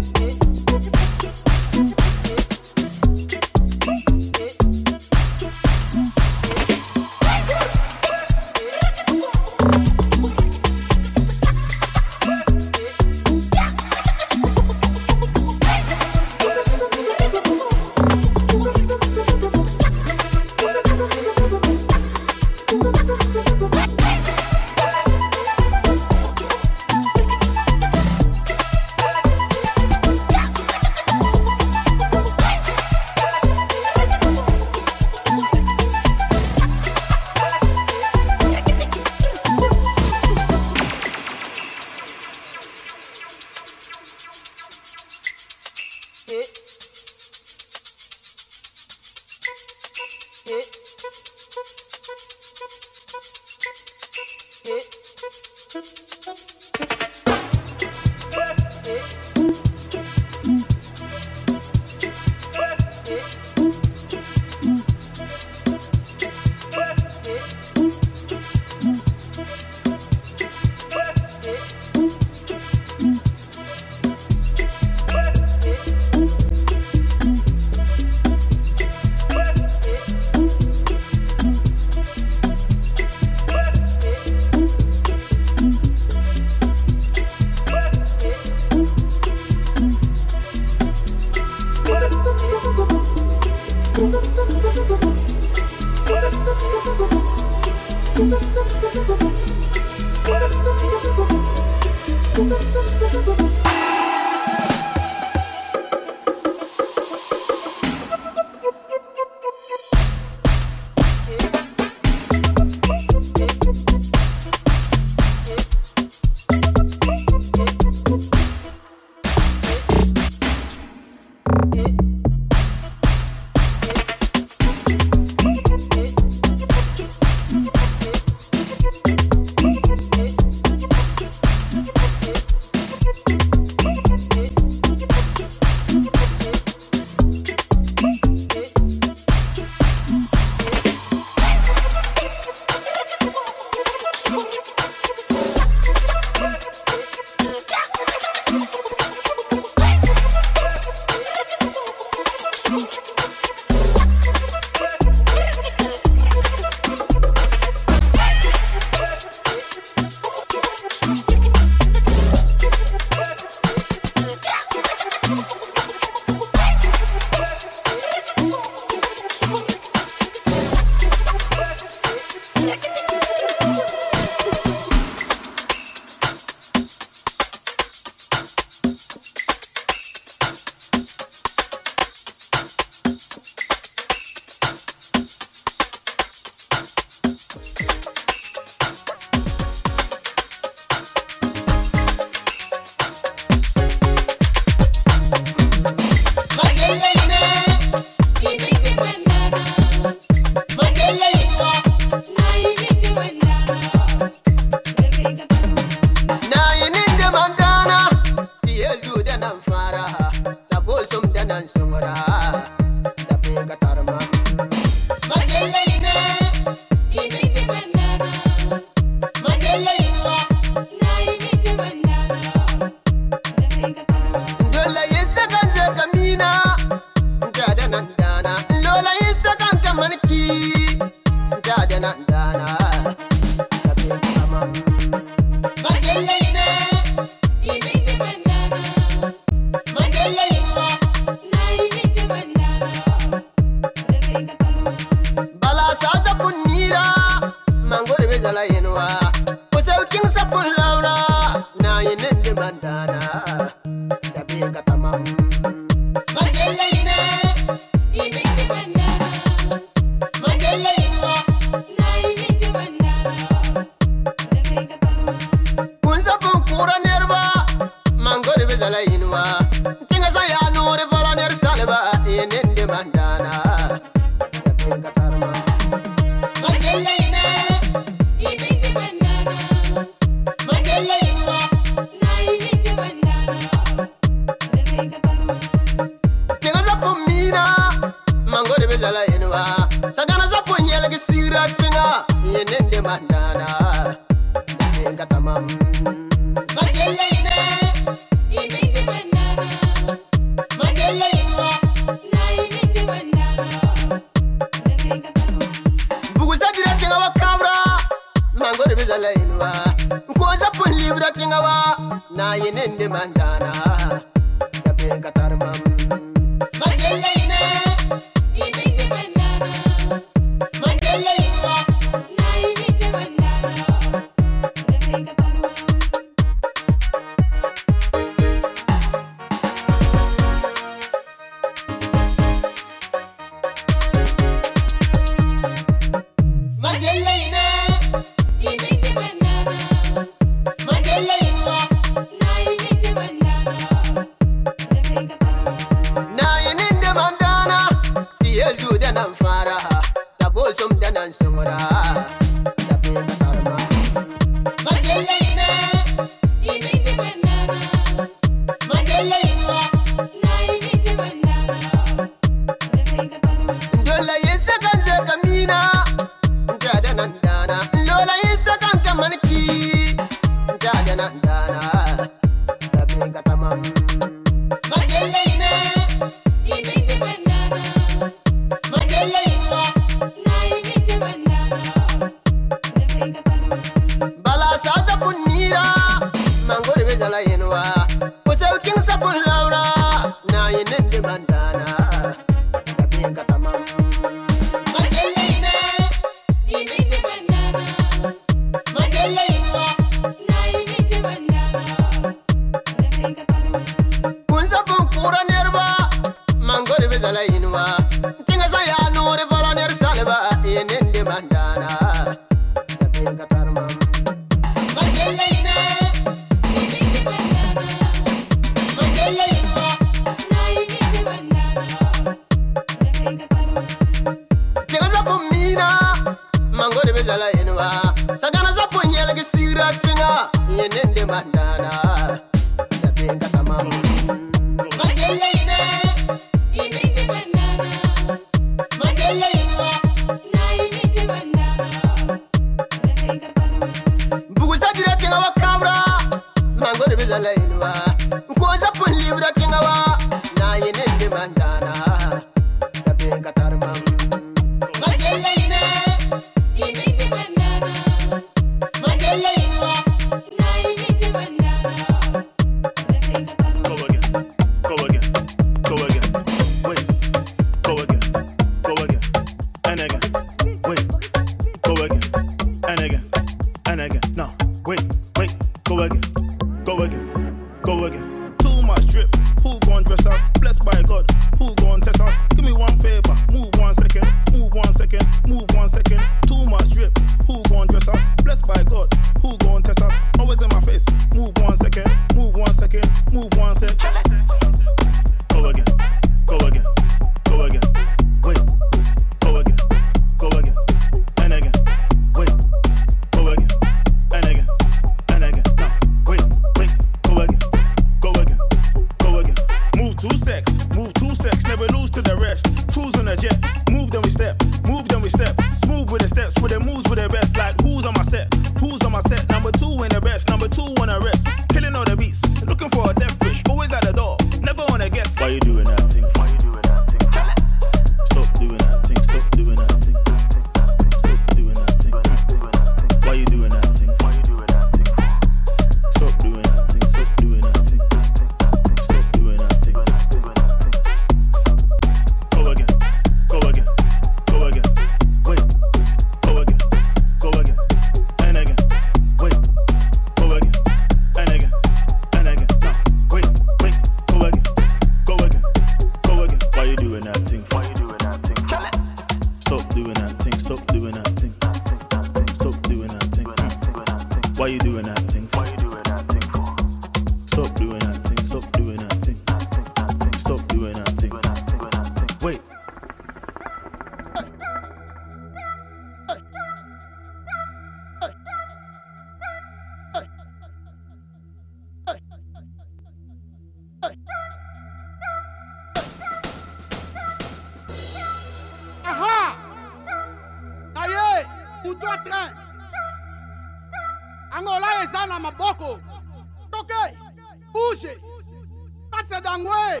[599.84, 600.00] Hey!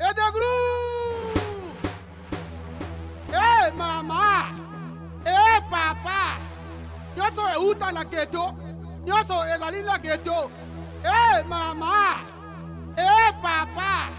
[0.00, 0.54] Edagru!
[3.30, 4.50] Hey mama!
[5.24, 6.38] Hey papa!
[7.16, 8.44] Nyoso euta na keto.
[9.06, 10.50] Nyoso ezali na keto.
[11.06, 12.18] Hey mama!
[12.96, 14.10] Hey papa!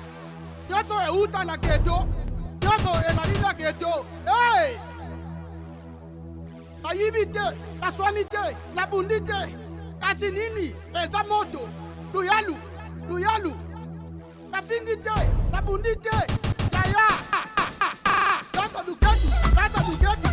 [0.69, 2.07] Nyoso euta na keto.
[2.64, 4.06] Nyoso ezali na keto.
[4.26, 4.80] Hey!
[6.84, 7.45] Nayibi te,
[7.81, 9.40] naswani te, nabundi te.
[9.99, 10.76] Kasi nini?
[11.03, 11.68] Eza moto.
[12.14, 12.56] Luyalu,
[13.10, 13.72] luyalu.
[14.53, 15.09] La finité,
[15.51, 16.09] la bondité,
[16.71, 17.17] d'ailleurs,
[18.53, 19.07] dans son bouquet,
[19.55, 20.32] dans son bouquet.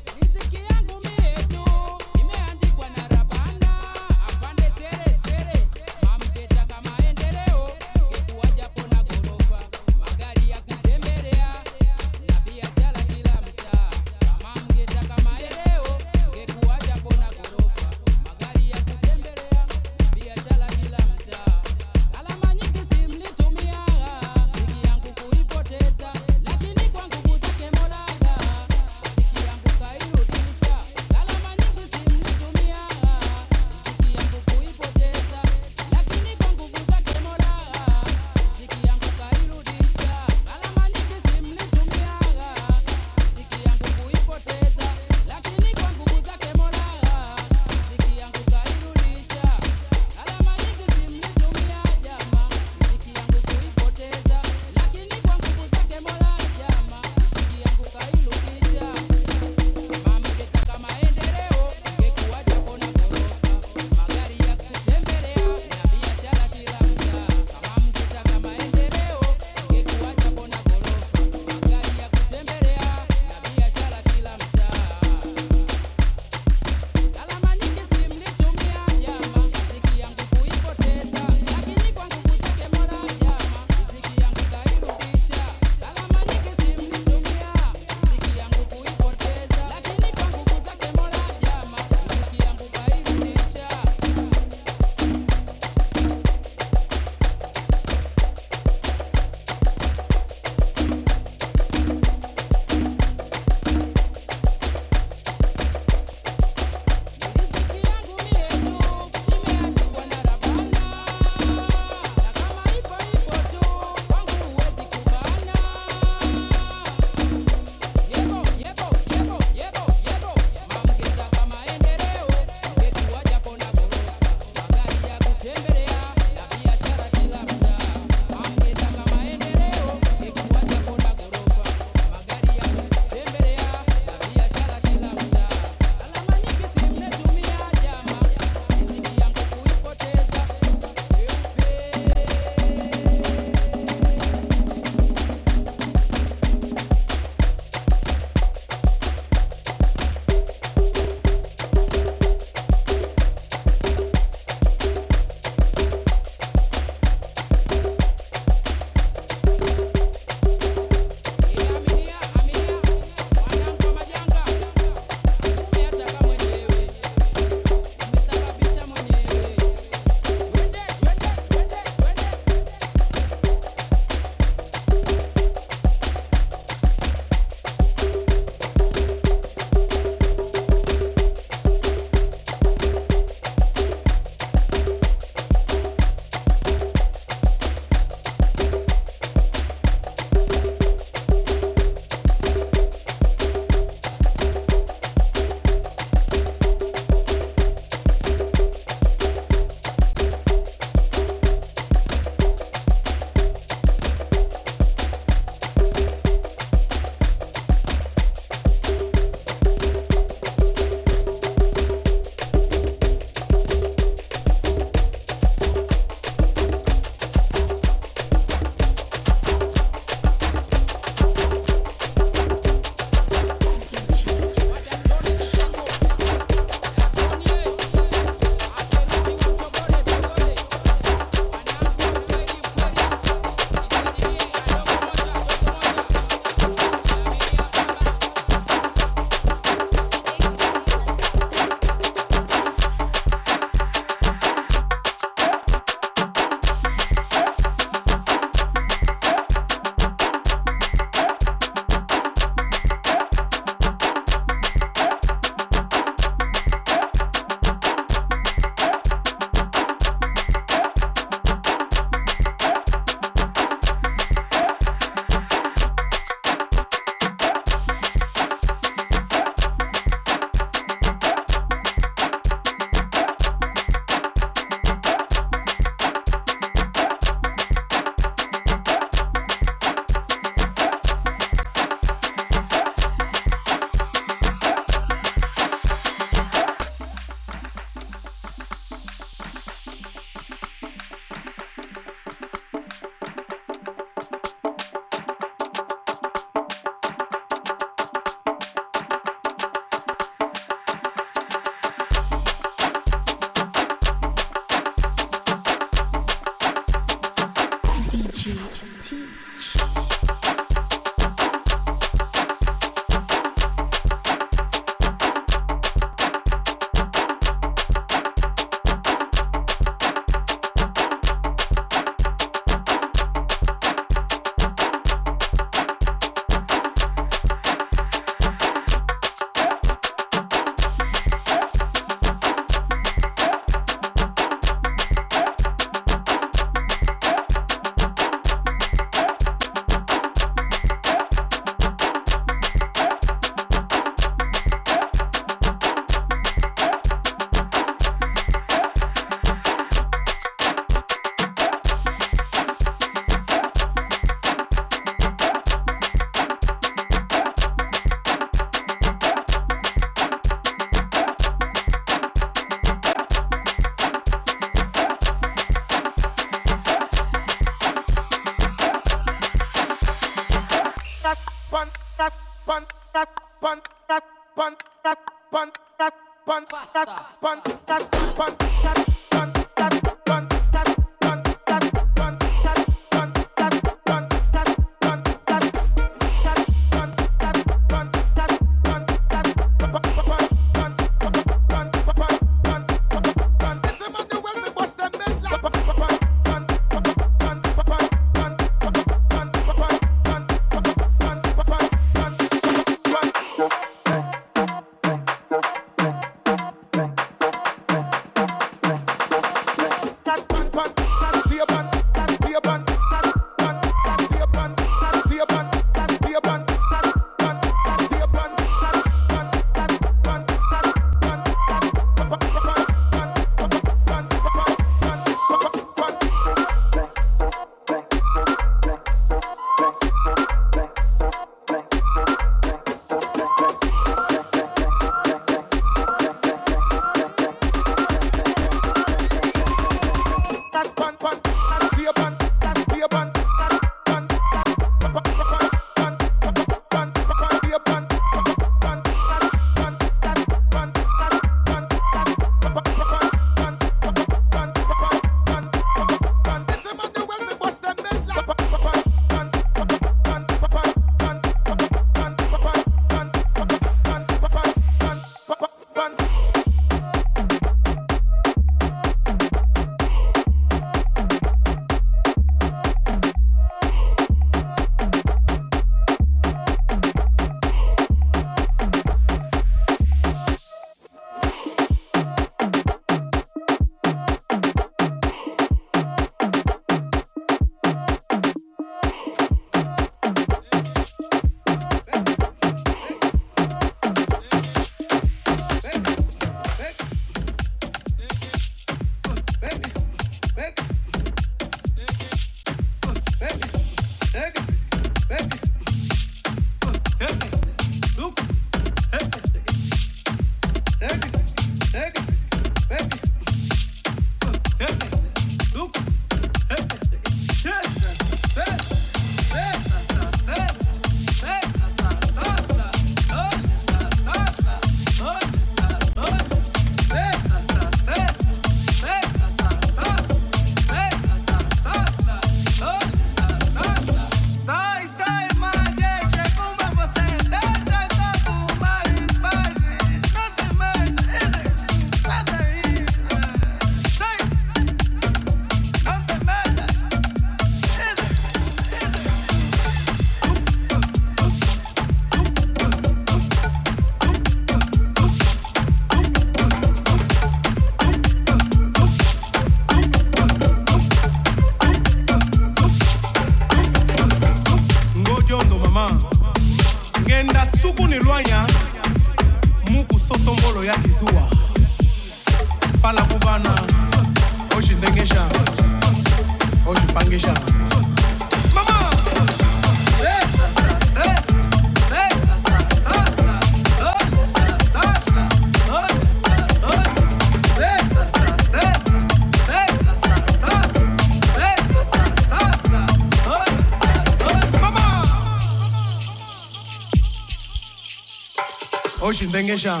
[599.40, 600.00] Oh, she jam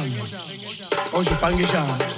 [1.12, 2.17] Oji pange jam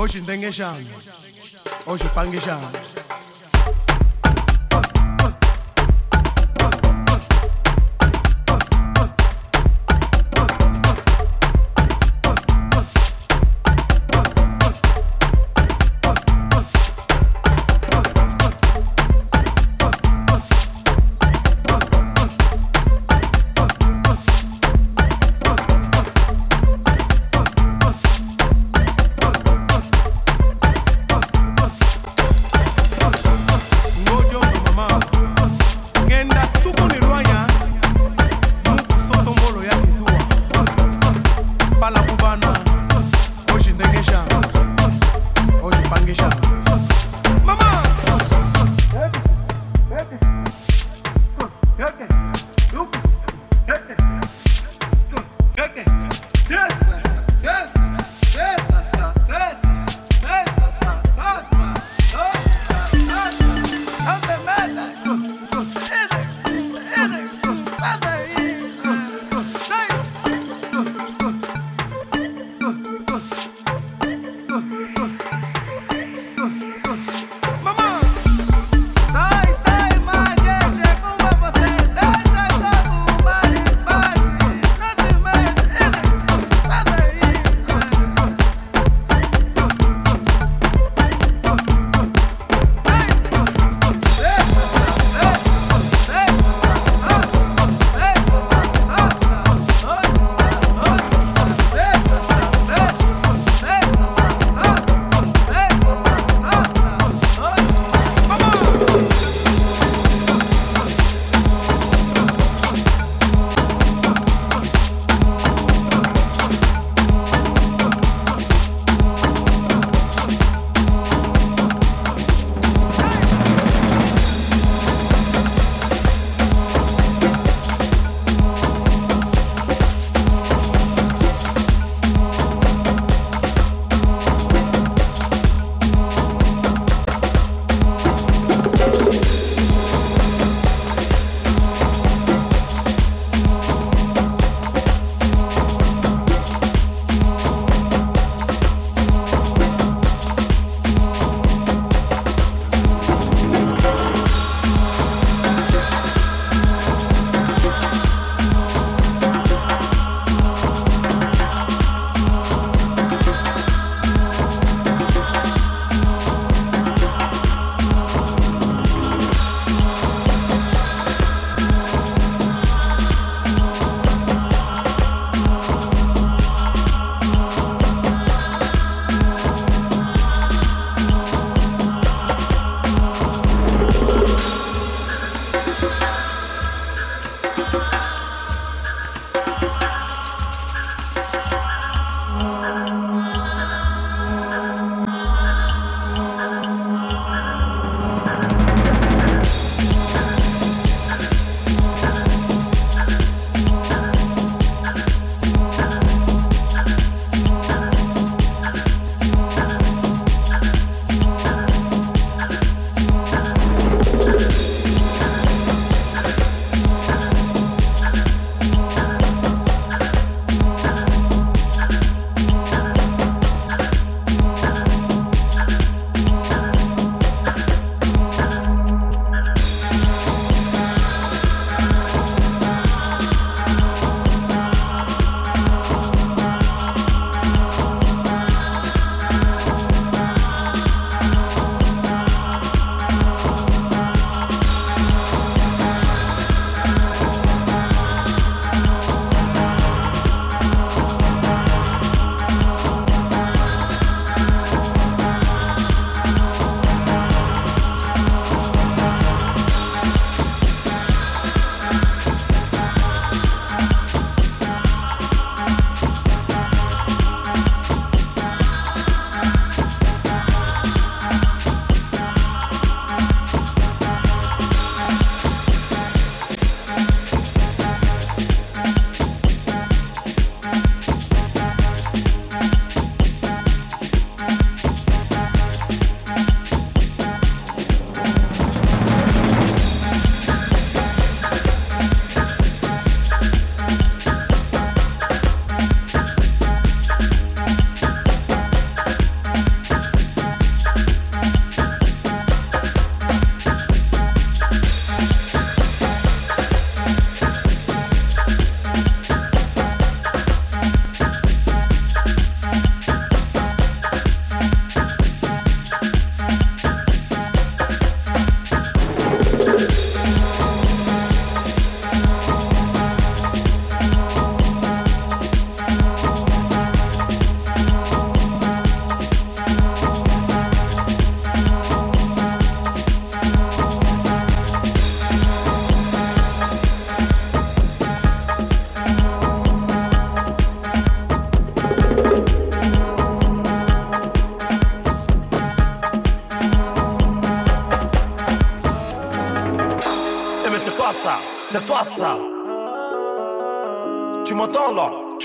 [0.00, 0.72] Oye, tengue ya.
[1.84, 3.19] Oye.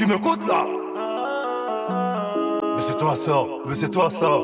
[0.06, 0.68] Tu là
[2.76, 4.38] Mais c'est toi ça, mais c'est toi ça.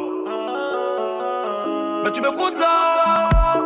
[2.03, 3.59] Mais tu m'écoutes là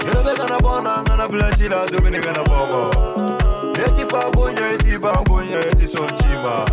[0.00, 1.26] Gelebe gana bona gana.
[3.74, 6.64] Eti fa bonya eti ba bonya eti son chima.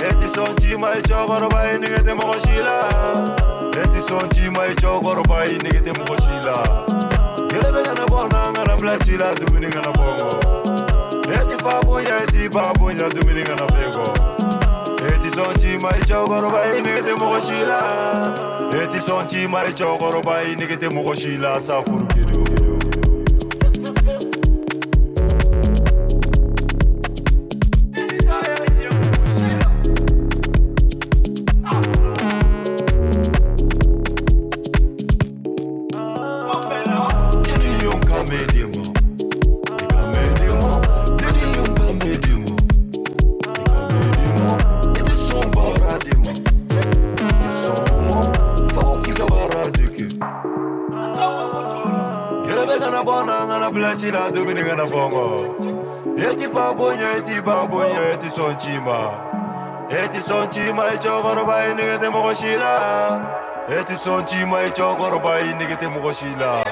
[0.00, 2.88] Eti son chima chogoro ba ini gete mo shila.
[3.84, 6.64] Eti son chima e chogoro ba ini gete mo shila.
[7.50, 10.37] Gelebe gana bona ngana blachi la gana bongo.
[11.34, 14.14] Eti fabunya, eti babunya, Dominica na fego
[15.08, 17.80] Eti sonchima, ichogoroba, inigete mokoshila
[18.82, 22.07] Eti sonchima, ichogoroba, inigete mokoshila, safuru.
[58.48, 59.14] son chima
[59.90, 62.32] Eti son chima e ba bai nige te moko
[63.68, 66.64] Eti son chima e ba bai nige te moko shila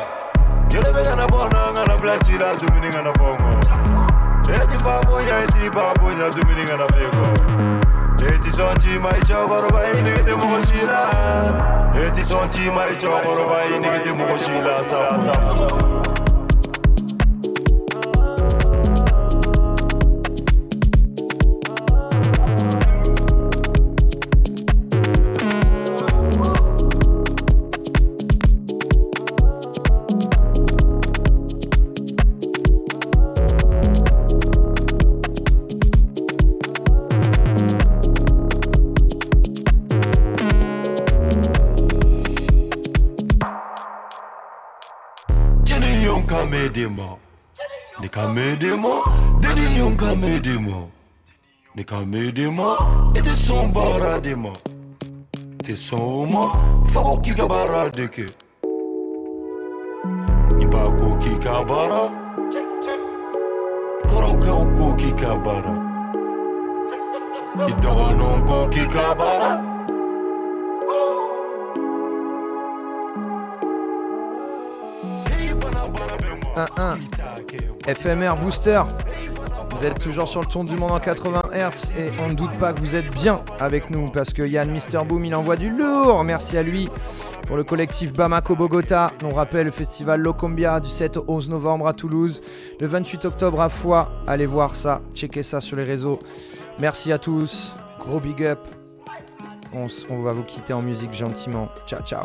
[0.70, 3.61] Kelebe gana bona gana blachila jumini fongo.
[4.48, 7.27] Eti babonya eti babonya jumini gana fego.
[8.27, 13.47] Eti son chima e chokoro bai nige te moko shila Eti son chima e ba
[13.47, 16.15] bai nige te moko shila
[46.77, 47.19] kamedimo,
[48.01, 49.03] ni kamedimo,
[49.40, 50.90] deni yon kamedimo,
[51.74, 52.77] ni kamedimo,
[53.15, 54.53] ete son baradimo,
[55.62, 56.53] te son mo,
[56.85, 58.27] fako kika baradeke,
[60.61, 62.11] ibako kika bara,
[64.09, 65.74] koroka ko kika bara,
[67.69, 69.76] idono ko kika bara.
[77.87, 78.83] FMR Booster.
[79.70, 82.59] Vous êtes toujours sur le tour du monde en 80 Hz et on ne doute
[82.59, 85.70] pas que vous êtes bien avec nous parce que Yann Mister Boom il envoie du
[85.70, 86.24] lourd.
[86.24, 86.89] Merci à lui
[87.47, 89.12] pour le collectif Bamako Bogota.
[89.23, 92.43] On rappelle le festival Locombia du 7 au 11 novembre à Toulouse,
[92.81, 94.09] le 28 octobre à Foix.
[94.27, 96.20] Allez voir ça, checkez ça sur les réseaux.
[96.78, 98.61] Merci à tous, gros big up.
[100.09, 101.69] On va vous quitter en musique gentiment.
[101.87, 102.24] Ciao ciao.